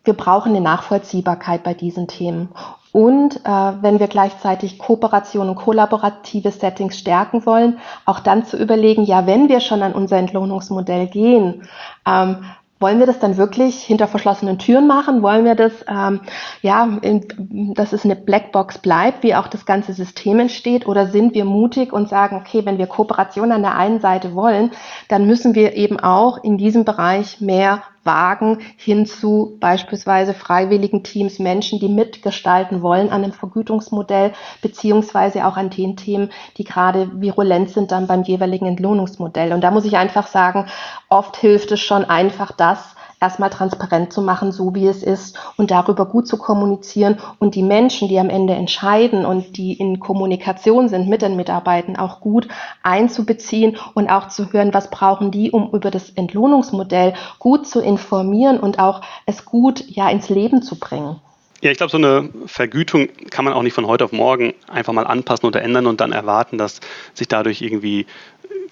wir 0.04 0.14
brauchen 0.14 0.50
eine 0.50 0.60
Nachvollziehbarkeit 0.60 1.62
bei 1.62 1.74
diesen 1.74 2.08
Themen. 2.08 2.48
Und 2.92 3.36
äh, 3.44 3.72
wenn 3.82 4.00
wir 4.00 4.08
gleichzeitig 4.08 4.78
Kooperation 4.78 5.48
und 5.48 5.54
kollaborative 5.54 6.50
Settings 6.50 6.98
stärken 6.98 7.46
wollen, 7.46 7.78
auch 8.04 8.18
dann 8.18 8.44
zu 8.44 8.56
überlegen, 8.56 9.04
ja, 9.04 9.26
wenn 9.26 9.48
wir 9.48 9.60
schon 9.60 9.82
an 9.82 9.92
unser 9.92 10.16
Entlohnungsmodell 10.16 11.06
gehen, 11.06 11.68
ähm, 12.04 12.38
wollen 12.80 12.98
wir 12.98 13.06
das 13.06 13.18
dann 13.18 13.36
wirklich 13.36 13.82
hinter 13.82 14.08
verschlossenen 14.08 14.58
Türen 14.58 14.86
machen? 14.86 15.22
Wollen 15.22 15.44
wir 15.44 15.54
das, 15.54 15.72
ähm, 15.86 16.20
ja, 16.62 16.88
in, 17.02 17.74
dass 17.74 17.92
es 17.92 18.06
eine 18.06 18.16
Blackbox 18.16 18.78
bleibt, 18.78 19.22
wie 19.22 19.34
auch 19.34 19.48
das 19.48 19.66
ganze 19.66 19.92
System 19.92 20.40
entsteht? 20.40 20.88
Oder 20.88 21.06
sind 21.06 21.34
wir 21.34 21.44
mutig 21.44 21.92
und 21.92 22.08
sagen, 22.08 22.36
okay, 22.36 22.64
wenn 22.64 22.78
wir 22.78 22.86
Kooperation 22.86 23.52
an 23.52 23.62
der 23.62 23.76
einen 23.76 24.00
Seite 24.00 24.34
wollen, 24.34 24.70
dann 25.08 25.26
müssen 25.26 25.54
wir 25.54 25.76
eben 25.76 26.00
auch 26.00 26.42
in 26.42 26.56
diesem 26.56 26.86
Bereich 26.86 27.42
mehr 27.42 27.82
wagen 28.04 28.58
hin 28.76 29.06
zu 29.06 29.56
beispielsweise 29.60 30.34
freiwilligen 30.34 31.02
Teams, 31.02 31.38
Menschen, 31.38 31.80
die 31.80 31.88
mitgestalten 31.88 32.82
wollen 32.82 33.10
an 33.10 33.22
einem 33.22 33.32
Vergütungsmodell, 33.32 34.32
beziehungsweise 34.62 35.46
auch 35.46 35.56
an 35.56 35.70
den 35.70 35.96
Themen, 35.96 36.30
die 36.56 36.64
gerade 36.64 37.10
virulent 37.20 37.70
sind 37.70 37.92
dann 37.92 38.06
beim 38.06 38.22
jeweiligen 38.22 38.66
Entlohnungsmodell. 38.66 39.52
Und 39.52 39.62
da 39.62 39.70
muss 39.70 39.84
ich 39.84 39.96
einfach 39.96 40.26
sagen, 40.26 40.66
oft 41.08 41.36
hilft 41.36 41.72
es 41.72 41.80
schon 41.80 42.04
einfach 42.04 42.52
das, 42.52 42.94
erstmal 43.20 43.50
transparent 43.50 44.12
zu 44.12 44.22
machen, 44.22 44.50
so 44.50 44.74
wie 44.74 44.86
es 44.86 45.02
ist 45.02 45.38
und 45.56 45.70
darüber 45.70 46.06
gut 46.06 46.26
zu 46.26 46.38
kommunizieren 46.38 47.18
und 47.38 47.54
die 47.54 47.62
Menschen, 47.62 48.08
die 48.08 48.18
am 48.18 48.30
Ende 48.30 48.54
entscheiden 48.54 49.26
und 49.26 49.58
die 49.58 49.74
in 49.74 50.00
Kommunikation 50.00 50.88
sind 50.88 51.08
mit 51.08 51.20
den 51.20 51.36
Mitarbeitern, 51.36 51.96
auch 51.96 52.20
gut 52.20 52.48
einzubeziehen 52.82 53.76
und 53.94 54.08
auch 54.08 54.28
zu 54.28 54.52
hören, 54.52 54.72
was 54.72 54.90
brauchen 54.90 55.30
die, 55.30 55.50
um 55.50 55.70
über 55.72 55.90
das 55.90 56.10
Entlohnungsmodell 56.10 57.12
gut 57.38 57.66
zu 57.66 57.80
informieren 57.80 58.58
und 58.58 58.78
auch 58.78 59.02
es 59.26 59.44
gut 59.44 59.84
ja 59.86 60.08
ins 60.08 60.30
Leben 60.30 60.62
zu 60.62 60.78
bringen. 60.78 61.16
Ja, 61.62 61.70
ich 61.70 61.76
glaube, 61.76 61.90
so 61.90 61.98
eine 61.98 62.30
Vergütung 62.46 63.08
kann 63.28 63.44
man 63.44 63.52
auch 63.52 63.62
nicht 63.62 63.74
von 63.74 63.86
heute 63.86 64.04
auf 64.04 64.12
morgen 64.12 64.54
einfach 64.66 64.94
mal 64.94 65.06
anpassen 65.06 65.46
oder 65.46 65.60
ändern 65.60 65.86
und 65.86 66.00
dann 66.00 66.12
erwarten, 66.12 66.56
dass 66.56 66.80
sich 67.12 67.28
dadurch 67.28 67.60
irgendwie 67.60 68.06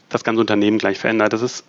das 0.08 0.24
ganze 0.24 0.40
Unternehmen 0.40 0.78
gleich 0.78 0.98
verändert. 0.98 1.34
Das 1.34 1.42
ist 1.42 1.66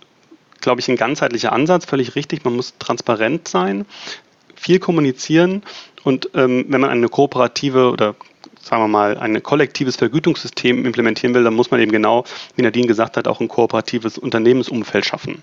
glaube 0.61 0.81
ich, 0.81 0.87
ein 0.89 0.95
ganzheitlicher 0.95 1.51
Ansatz, 1.51 1.85
völlig 1.85 2.15
richtig. 2.15 2.43
Man 2.43 2.55
muss 2.55 2.73
transparent 2.79 3.47
sein, 3.47 3.85
viel 4.55 4.79
kommunizieren 4.79 5.63
und 6.03 6.29
ähm, 6.33 6.65
wenn 6.69 6.81
man 6.81 6.89
eine 6.89 7.09
kooperative 7.09 7.91
oder 7.91 8.15
sagen 8.61 8.83
wir 8.83 8.87
mal, 8.87 9.17
ein 9.17 9.41
kollektives 9.41 9.95
Vergütungssystem 9.95 10.85
implementieren 10.85 11.33
will, 11.33 11.43
dann 11.43 11.55
muss 11.55 11.71
man 11.71 11.79
eben 11.79 11.91
genau, 11.91 12.25
wie 12.55 12.61
Nadine 12.61 12.87
gesagt 12.87 13.17
hat, 13.17 13.27
auch 13.27 13.39
ein 13.39 13.47
kooperatives 13.47 14.17
Unternehmensumfeld 14.17 15.05
schaffen. 15.05 15.41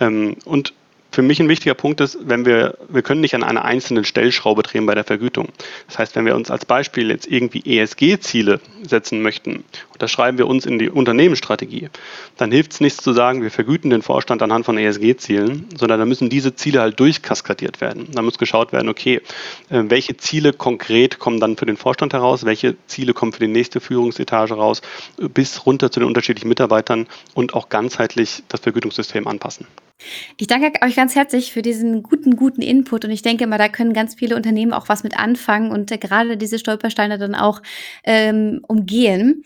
Ähm, 0.00 0.36
und 0.44 0.74
für 1.10 1.22
mich 1.22 1.40
ein 1.40 1.48
wichtiger 1.48 1.74
Punkt 1.74 2.00
ist, 2.00 2.18
wenn 2.20 2.44
wir, 2.44 2.76
wir 2.88 3.02
können 3.02 3.20
nicht 3.20 3.34
an 3.34 3.42
einer 3.42 3.64
einzelnen 3.64 4.04
Stellschraube 4.04 4.62
drehen 4.62 4.86
bei 4.86 4.94
der 4.94 5.04
Vergütung. 5.04 5.48
Das 5.86 5.98
heißt, 5.98 6.16
wenn 6.16 6.26
wir 6.26 6.34
uns 6.34 6.50
als 6.50 6.66
Beispiel 6.66 7.10
jetzt 7.10 7.26
irgendwie 7.26 7.78
ESG-Ziele 7.78 8.60
setzen 8.82 9.22
möchten, 9.22 9.56
und 9.56 10.02
das 10.02 10.10
schreiben 10.10 10.38
wir 10.38 10.46
uns 10.46 10.66
in 10.66 10.78
die 10.78 10.90
Unternehmensstrategie, 10.90 11.88
dann 12.36 12.52
hilft 12.52 12.72
es 12.72 12.80
nichts 12.80 13.02
zu 13.02 13.12
sagen, 13.12 13.42
wir 13.42 13.50
vergüten 13.50 13.90
den 13.90 14.02
Vorstand 14.02 14.42
anhand 14.42 14.66
von 14.66 14.76
ESG-Zielen, 14.76 15.66
sondern 15.76 15.98
da 15.98 16.06
müssen 16.06 16.28
diese 16.28 16.54
Ziele 16.54 16.80
halt 16.80 17.00
durchkaskadiert 17.00 17.80
werden. 17.80 18.08
Da 18.12 18.22
muss 18.22 18.38
geschaut 18.38 18.72
werden, 18.72 18.88
okay, 18.88 19.22
äh, 19.70 19.84
welche 19.88 20.16
Ziele 20.18 20.52
konkret 20.52 21.18
kommen 21.18 21.40
dann 21.40 21.56
für 21.56 21.66
den 21.66 21.78
Vorstand 21.78 22.12
heraus, 22.12 22.44
welche 22.44 22.76
Ziele 22.86 23.14
kommen 23.14 23.32
für 23.32 23.40
die 23.40 23.48
nächste 23.48 23.80
Führungsetage 23.80 24.54
raus, 24.54 24.82
bis 25.16 25.64
runter 25.64 25.90
zu 25.90 26.00
den 26.00 26.06
unterschiedlichen 26.08 26.48
Mitarbeitern 26.48 27.06
und 27.34 27.54
auch 27.54 27.70
ganzheitlich 27.70 28.42
das 28.48 28.60
Vergütungssystem 28.60 29.26
anpassen. 29.26 29.66
Ich 30.36 30.46
danke 30.46 30.72
euch 30.84 30.94
ganz 30.98 31.14
herzlich 31.14 31.52
für 31.52 31.62
diesen 31.62 32.02
guten, 32.02 32.34
guten 32.34 32.60
Input 32.60 33.04
und 33.04 33.12
ich 33.12 33.22
denke 33.22 33.46
mal, 33.46 33.56
da 33.56 33.68
können 33.68 33.92
ganz 33.92 34.16
viele 34.16 34.34
Unternehmen 34.34 34.72
auch 34.72 34.88
was 34.88 35.04
mit 35.04 35.16
anfangen 35.16 35.70
und 35.70 35.92
äh, 35.92 35.96
gerade 35.96 36.36
diese 36.36 36.58
Stolpersteine 36.58 37.18
dann 37.18 37.36
auch 37.36 37.62
ähm, 38.02 38.64
umgehen. 38.66 39.44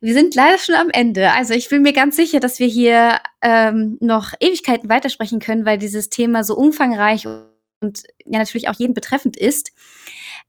Wir 0.00 0.14
sind 0.14 0.34
leider 0.34 0.56
schon 0.56 0.76
am 0.76 0.88
Ende. 0.88 1.32
Also 1.32 1.52
ich 1.52 1.68
bin 1.68 1.82
mir 1.82 1.92
ganz 1.92 2.16
sicher, 2.16 2.40
dass 2.40 2.60
wir 2.60 2.66
hier 2.66 3.18
ähm, 3.42 3.98
noch 4.00 4.32
Ewigkeiten 4.40 4.88
weitersprechen 4.88 5.38
können, 5.38 5.66
weil 5.66 5.76
dieses 5.76 6.08
Thema 6.08 6.44
so 6.44 6.56
umfangreich 6.56 7.26
und 7.26 8.04
ja 8.24 8.38
natürlich 8.38 8.70
auch 8.70 8.78
jeden 8.78 8.94
betreffend 8.94 9.36
ist. 9.36 9.72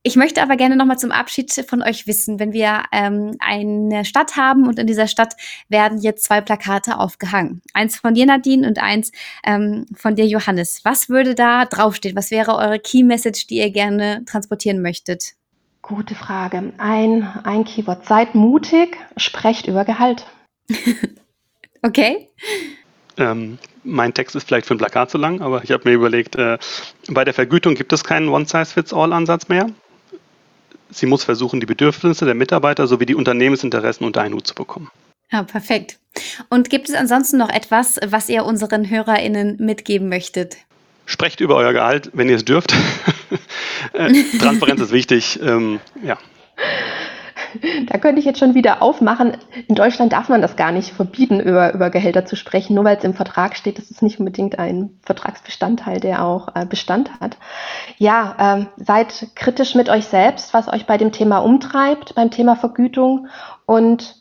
Ich 0.04 0.16
möchte 0.16 0.42
aber 0.42 0.56
gerne 0.56 0.74
nochmal 0.74 0.98
zum 0.98 1.12
Abschied 1.12 1.52
von 1.68 1.80
euch 1.80 2.08
wissen, 2.08 2.40
wenn 2.40 2.52
wir 2.52 2.82
ähm, 2.90 3.36
eine 3.38 4.04
Stadt 4.04 4.36
haben 4.36 4.66
und 4.66 4.80
in 4.80 4.88
dieser 4.88 5.06
Stadt 5.06 5.34
werden 5.68 5.98
jetzt 5.98 6.24
zwei 6.24 6.40
Plakate 6.40 6.98
aufgehangen. 6.98 7.62
Eins 7.72 7.96
von 7.96 8.14
dir, 8.14 8.26
Nadine, 8.26 8.66
und 8.66 8.80
eins 8.80 9.12
ähm, 9.44 9.86
von 9.94 10.16
dir, 10.16 10.26
Johannes. 10.26 10.80
Was 10.84 11.08
würde 11.08 11.36
da 11.36 11.66
draufstehen? 11.66 12.16
Was 12.16 12.32
wäre 12.32 12.56
eure 12.56 12.80
Key 12.80 13.04
Message, 13.04 13.46
die 13.46 13.58
ihr 13.58 13.70
gerne 13.70 14.24
transportieren 14.26 14.82
möchtet? 14.82 15.34
Gute 15.82 16.16
Frage. 16.16 16.72
Ein, 16.78 17.22
ein 17.44 17.64
Keyword. 17.64 18.04
Seid 18.04 18.34
mutig, 18.34 18.96
sprecht 19.16 19.68
über 19.68 19.84
Gehalt. 19.84 20.26
okay. 21.82 22.28
Ähm, 23.18 23.58
mein 23.84 24.14
Text 24.14 24.34
ist 24.34 24.48
vielleicht 24.48 24.66
für 24.66 24.74
ein 24.74 24.78
Plakat 24.78 25.10
zu 25.10 25.18
lang, 25.18 25.40
aber 25.42 25.62
ich 25.62 25.70
habe 25.70 25.88
mir 25.88 25.94
überlegt, 25.94 26.34
äh, 26.34 26.58
bei 27.08 27.24
der 27.24 27.34
Vergütung 27.34 27.74
gibt 27.74 27.92
es 27.92 28.02
keinen 28.02 28.28
One-Size-Fits-All-Ansatz 28.28 29.48
mehr. 29.48 29.66
Sie 30.92 31.06
muss 31.06 31.24
versuchen, 31.24 31.60
die 31.60 31.66
Bedürfnisse 31.66 32.24
der 32.24 32.34
Mitarbeiter 32.34 32.86
sowie 32.86 33.06
die 33.06 33.14
Unternehmensinteressen 33.14 34.06
unter 34.06 34.20
einen 34.22 34.34
Hut 34.34 34.46
zu 34.46 34.54
bekommen. 34.54 34.90
Ja, 35.30 35.42
perfekt. 35.42 35.98
Und 36.50 36.68
gibt 36.68 36.88
es 36.88 36.94
ansonsten 36.94 37.38
noch 37.38 37.48
etwas, 37.48 37.98
was 38.06 38.28
ihr 38.28 38.44
unseren 38.44 38.88
HörerInnen 38.88 39.56
mitgeben 39.58 40.08
möchtet? 40.08 40.58
Sprecht 41.06 41.40
über 41.40 41.56
euer 41.56 41.72
Gehalt, 41.72 42.10
wenn 42.12 42.28
ihr 42.28 42.36
es 42.36 42.44
dürft. 42.44 42.74
Äh, 43.94 44.12
Transparenz 44.38 44.80
ist 44.80 44.92
wichtig. 44.92 45.40
Ähm, 45.42 45.80
ja. 46.04 46.16
Da 47.86 47.98
könnte 47.98 48.18
ich 48.18 48.24
jetzt 48.24 48.38
schon 48.38 48.54
wieder 48.54 48.82
aufmachen. 48.82 49.36
In 49.68 49.74
Deutschland 49.74 50.12
darf 50.12 50.28
man 50.28 50.42
das 50.42 50.56
gar 50.56 50.72
nicht 50.72 50.92
verbieten, 50.92 51.40
über, 51.40 51.74
über 51.74 51.90
Gehälter 51.90 52.24
zu 52.24 52.36
sprechen, 52.36 52.74
nur 52.74 52.84
weil 52.84 52.96
es 52.96 53.04
im 53.04 53.14
Vertrag 53.14 53.56
steht. 53.56 53.78
Das 53.78 53.90
ist 53.90 54.02
nicht 54.02 54.18
unbedingt 54.18 54.58
ein 54.58 54.98
Vertragsbestandteil, 55.02 56.00
der 56.00 56.24
auch 56.24 56.48
äh, 56.54 56.66
Bestand 56.66 57.20
hat. 57.20 57.36
Ja, 57.98 58.36
ähm, 58.38 58.68
seid 58.76 59.28
kritisch 59.34 59.74
mit 59.74 59.88
euch 59.88 60.06
selbst, 60.06 60.54
was 60.54 60.68
euch 60.68 60.86
bei 60.86 60.98
dem 60.98 61.12
Thema 61.12 61.38
umtreibt, 61.38 62.14
beim 62.14 62.30
Thema 62.30 62.56
Vergütung 62.56 63.28
und 63.66 64.16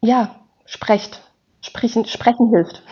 ja, 0.00 0.36
sprecht. 0.66 1.22
Sprechen, 1.62 2.06
sprechen 2.06 2.48
hilft. 2.48 2.82